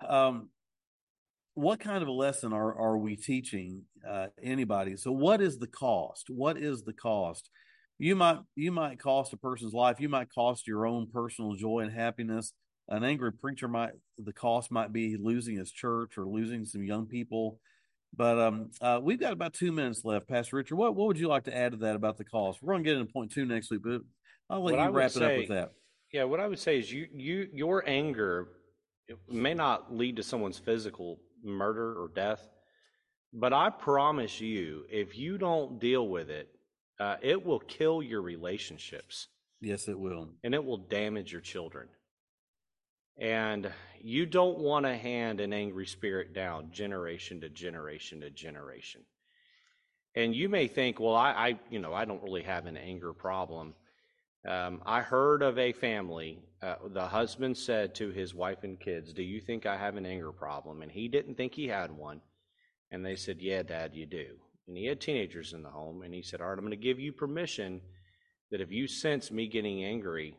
um, 0.08 0.48
what 1.54 1.80
kind 1.80 2.02
of 2.02 2.08
a 2.08 2.12
lesson 2.12 2.52
are, 2.52 2.74
are 2.74 2.98
we 2.98 3.16
teaching 3.16 3.82
uh, 4.08 4.26
anybody? 4.42 4.96
So, 4.96 5.12
what 5.12 5.40
is 5.40 5.58
the 5.58 5.66
cost? 5.66 6.28
What 6.28 6.56
is 6.58 6.82
the 6.82 6.92
cost? 6.92 7.48
You 7.98 8.16
might 8.16 8.38
you 8.56 8.72
might 8.72 8.98
cost 8.98 9.32
a 9.32 9.36
person's 9.36 9.72
life. 9.72 10.00
You 10.00 10.08
might 10.08 10.32
cost 10.32 10.66
your 10.66 10.86
own 10.86 11.06
personal 11.06 11.54
joy 11.54 11.80
and 11.80 11.92
happiness. 11.92 12.52
An 12.88 13.04
angry 13.04 13.32
preacher 13.32 13.68
might 13.68 13.92
the 14.18 14.32
cost 14.32 14.70
might 14.70 14.92
be 14.92 15.16
losing 15.16 15.56
his 15.56 15.70
church 15.70 16.18
or 16.18 16.26
losing 16.26 16.64
some 16.64 16.82
young 16.82 17.06
people. 17.06 17.60
But 18.16 18.38
um, 18.38 18.70
uh, 18.80 19.00
we've 19.02 19.18
got 19.18 19.32
about 19.32 19.54
two 19.54 19.72
minutes 19.72 20.04
left, 20.04 20.28
Pastor 20.28 20.56
Richard. 20.56 20.76
What 20.76 20.94
what 20.94 21.08
would 21.08 21.18
you 21.18 21.28
like 21.28 21.44
to 21.44 21.56
add 21.56 21.72
to 21.72 21.78
that 21.78 21.96
about 21.96 22.18
the 22.18 22.24
cost? 22.24 22.62
We're 22.62 22.74
going 22.74 22.84
to 22.84 22.90
get 22.90 22.98
into 22.98 23.12
point 23.12 23.32
two 23.32 23.44
next 23.44 23.70
week, 23.70 23.82
but 23.82 24.02
I'll 24.50 24.62
let 24.62 24.76
what 24.76 24.84
you 24.84 24.90
wrap 24.90 25.10
it 25.10 25.14
say, 25.14 25.24
up 25.24 25.38
with 25.38 25.48
that. 25.48 25.72
Yeah, 26.12 26.24
what 26.24 26.40
I 26.40 26.46
would 26.46 26.58
say 26.58 26.78
is 26.78 26.92
you 26.92 27.08
you 27.12 27.48
your 27.52 27.88
anger 27.88 28.48
it 29.08 29.18
may 29.28 29.54
not 29.54 29.94
lead 29.94 30.16
to 30.16 30.22
someone's 30.22 30.58
physical 30.58 31.18
murder 31.42 32.00
or 32.00 32.08
death, 32.08 32.48
but 33.32 33.52
I 33.52 33.70
promise 33.70 34.40
you, 34.40 34.84
if 34.90 35.18
you 35.18 35.36
don't 35.36 35.78
deal 35.78 36.08
with 36.08 36.30
it, 36.30 36.48
uh, 37.00 37.16
it 37.22 37.44
will 37.44 37.60
kill 37.60 38.02
your 38.02 38.22
relationships. 38.22 39.28
Yes, 39.60 39.88
it 39.88 39.98
will. 39.98 40.28
And 40.42 40.54
it 40.54 40.64
will 40.64 40.76
damage 40.76 41.32
your 41.32 41.40
children. 41.40 41.88
And 43.18 43.70
you 44.00 44.26
don't 44.26 44.58
want 44.58 44.86
to 44.86 44.96
hand 44.96 45.40
an 45.40 45.52
angry 45.52 45.86
spirit 45.86 46.34
down 46.34 46.70
generation 46.72 47.40
to 47.40 47.48
generation 47.48 48.20
to 48.20 48.30
generation. 48.30 49.02
And 50.16 50.34
you 50.34 50.48
may 50.48 50.68
think, 50.68 51.00
well, 51.00 51.14
I, 51.14 51.30
I 51.30 51.58
you 51.70 51.78
know, 51.78 51.92
I 51.94 52.04
don't 52.04 52.22
really 52.22 52.42
have 52.42 52.66
an 52.66 52.76
anger 52.76 53.12
problem. 53.12 53.74
Um, 54.46 54.82
I 54.84 55.00
heard 55.00 55.42
of 55.42 55.58
a 55.58 55.72
family. 55.72 56.38
Uh, 56.62 56.76
the 56.92 57.06
husband 57.06 57.56
said 57.56 57.94
to 57.96 58.10
his 58.10 58.34
wife 58.34 58.62
and 58.62 58.78
kids, 58.78 59.12
Do 59.12 59.22
you 59.22 59.40
think 59.40 59.64
I 59.64 59.76
have 59.76 59.96
an 59.96 60.06
anger 60.06 60.32
problem? 60.32 60.82
And 60.82 60.92
he 60.92 61.08
didn't 61.08 61.36
think 61.36 61.54
he 61.54 61.68
had 61.68 61.90
one. 61.90 62.20
And 62.90 63.04
they 63.04 63.16
said, 63.16 63.40
Yeah, 63.40 63.62
Dad, 63.62 63.92
you 63.94 64.06
do. 64.06 64.36
And 64.66 64.76
he 64.76 64.86
had 64.86 65.00
teenagers 65.00 65.52
in 65.52 65.62
the 65.62 65.70
home. 65.70 66.02
And 66.02 66.14
he 66.14 66.22
said, 66.22 66.40
All 66.40 66.48
right, 66.48 66.58
I'm 66.58 66.64
going 66.64 66.70
to 66.70 66.76
give 66.76 66.98
you 66.98 67.12
permission 67.12 67.80
that 68.50 68.60
if 68.60 68.70
you 68.70 68.86
sense 68.86 69.30
me 69.30 69.46
getting 69.46 69.84
angry, 69.84 70.36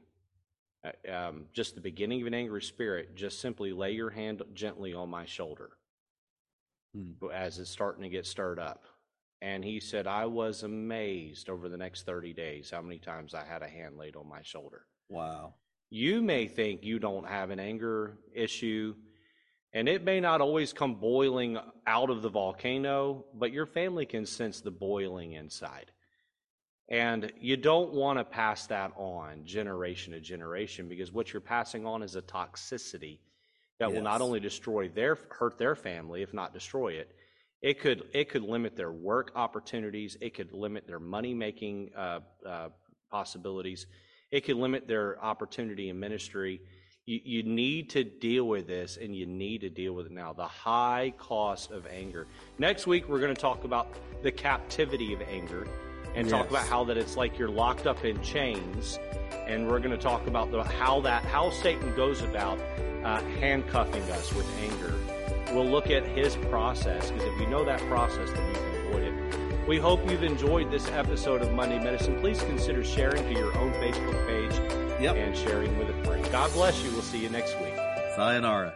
uh, 0.83 1.11
um, 1.11 1.45
just 1.53 1.75
the 1.75 1.81
beginning 1.81 2.21
of 2.21 2.27
an 2.27 2.33
angry 2.33 2.61
spirit, 2.61 3.15
just 3.15 3.39
simply 3.39 3.71
lay 3.71 3.91
your 3.91 4.09
hand 4.09 4.41
gently 4.53 4.93
on 4.93 5.09
my 5.09 5.25
shoulder 5.25 5.71
hmm. 6.95 7.11
as 7.33 7.59
it's 7.59 7.69
starting 7.69 8.03
to 8.03 8.09
get 8.09 8.25
stirred 8.25 8.59
up. 8.59 8.83
And 9.41 9.63
he 9.63 9.79
said, 9.79 10.07
I 10.07 10.25
was 10.25 10.63
amazed 10.63 11.49
over 11.49 11.69
the 11.69 11.77
next 11.77 12.03
30 12.03 12.33
days 12.33 12.71
how 12.71 12.81
many 12.81 12.97
times 12.99 13.33
I 13.33 13.43
had 13.43 13.61
a 13.61 13.67
hand 13.67 13.97
laid 13.97 14.15
on 14.15 14.27
my 14.27 14.41
shoulder. 14.41 14.85
Wow. 15.09 15.55
You 15.89 16.21
may 16.21 16.47
think 16.47 16.83
you 16.83 16.99
don't 16.99 17.27
have 17.27 17.51
an 17.51 17.59
anger 17.59 18.17
issue, 18.33 18.95
and 19.75 19.89
it 19.89 20.05
may 20.05 20.21
not 20.21 20.39
always 20.39 20.71
come 20.71 20.95
boiling 20.95 21.59
out 21.85 22.09
of 22.09 22.21
the 22.21 22.29
volcano, 22.29 23.25
but 23.33 23.51
your 23.51 23.65
family 23.65 24.05
can 24.05 24.25
sense 24.25 24.61
the 24.61 24.71
boiling 24.71 25.33
inside. 25.33 25.91
And 26.87 27.29
you 27.41 27.57
don't 27.57 27.91
want 27.91 28.17
to 28.17 28.23
pass 28.23 28.67
that 28.67 28.93
on 28.95 29.43
generation 29.43 30.13
to 30.13 30.21
generation 30.21 30.87
because 30.87 31.11
what 31.11 31.33
you're 31.33 31.41
passing 31.41 31.85
on 31.85 32.03
is 32.03 32.15
a 32.15 32.21
toxicity 32.21 33.19
that 33.79 33.89
yes. 33.89 33.95
will 33.95 34.01
not 34.01 34.21
only 34.21 34.39
destroy 34.39 34.87
their 34.87 35.17
hurt 35.29 35.57
their 35.57 35.75
family, 35.75 36.21
if 36.21 36.33
not 36.33 36.53
destroy 36.53 36.93
it, 36.93 37.13
it 37.61 37.81
could 37.81 38.03
it 38.13 38.29
could 38.29 38.43
limit 38.43 38.77
their 38.77 38.93
work 38.93 39.31
opportunities. 39.35 40.15
It 40.21 40.35
could 40.35 40.53
limit 40.53 40.87
their 40.87 41.01
money 41.01 41.33
making 41.33 41.89
uh, 41.97 42.19
uh, 42.47 42.69
possibilities. 43.11 43.87
It 44.31 44.45
could 44.45 44.55
limit 44.55 44.87
their 44.87 45.21
opportunity 45.21 45.89
in 45.89 45.99
ministry 45.99 46.61
you, 47.05 47.21
you 47.23 47.43
need 47.43 47.89
to 47.91 48.03
deal 48.03 48.47
with 48.47 48.67
this 48.67 48.97
and 48.97 49.15
you 49.15 49.25
need 49.25 49.61
to 49.61 49.69
deal 49.69 49.93
with 49.93 50.07
it 50.07 50.11
now. 50.11 50.33
The 50.33 50.47
high 50.47 51.13
cost 51.17 51.71
of 51.71 51.85
anger. 51.87 52.27
Next 52.57 52.87
week 52.87 53.07
we're 53.07 53.19
going 53.19 53.33
to 53.33 53.41
talk 53.41 53.63
about 53.63 53.87
the 54.23 54.31
captivity 54.31 55.13
of 55.13 55.21
anger 55.21 55.67
and 56.15 56.27
yes. 56.27 56.31
talk 56.31 56.49
about 56.49 56.65
how 56.67 56.83
that 56.85 56.97
it's 56.97 57.15
like 57.15 57.37
you're 57.37 57.49
locked 57.49 57.85
up 57.85 58.03
in 58.03 58.21
chains. 58.23 58.99
And 59.47 59.67
we're 59.67 59.79
going 59.79 59.91
to 59.91 59.97
talk 59.97 60.25
about 60.25 60.51
the, 60.51 60.63
how 60.63 61.01
that 61.01 61.23
how 61.25 61.51
satan 61.51 61.93
goes 61.95 62.21
about 62.21 62.59
uh, 63.03 63.21
handcuffing 63.39 64.01
us 64.11 64.33
with 64.33 64.47
anger. 64.59 64.93
We'll 65.53 65.69
look 65.69 65.91
at 65.91 66.07
his 66.07 66.35
process 66.49 67.11
because 67.11 67.27
if 67.27 67.39
you 67.39 67.47
know 67.47 67.63
that 67.65 67.79
process 67.81 68.31
then 68.31 68.47
you 68.47 68.55
can 68.55 68.87
avoid 68.87 69.03
it. 69.03 69.67
We 69.67 69.77
hope 69.77 70.09
you've 70.09 70.23
enjoyed 70.23 70.71
this 70.71 70.87
episode 70.89 71.43
of 71.43 71.51
monday 71.53 71.77
medicine. 71.77 72.19
Please 72.19 72.41
consider 72.41 72.83
sharing 72.83 73.23
to 73.31 73.39
your 73.39 73.55
own 73.59 73.71
facebook 73.73 74.27
page 74.27 74.84
yep. 74.99 75.15
and 75.15 75.35
sharing 75.35 75.77
with 75.77 75.89
a 75.89 76.03
friend. 76.03 76.27
God 76.31 76.51
bless 76.53 76.83
you. 76.83 76.91
We'll 76.91 77.01
see 77.01 77.19
you 77.19 77.29
next 77.29 77.59
week. 77.59 77.75
Sayonara. 78.15 78.73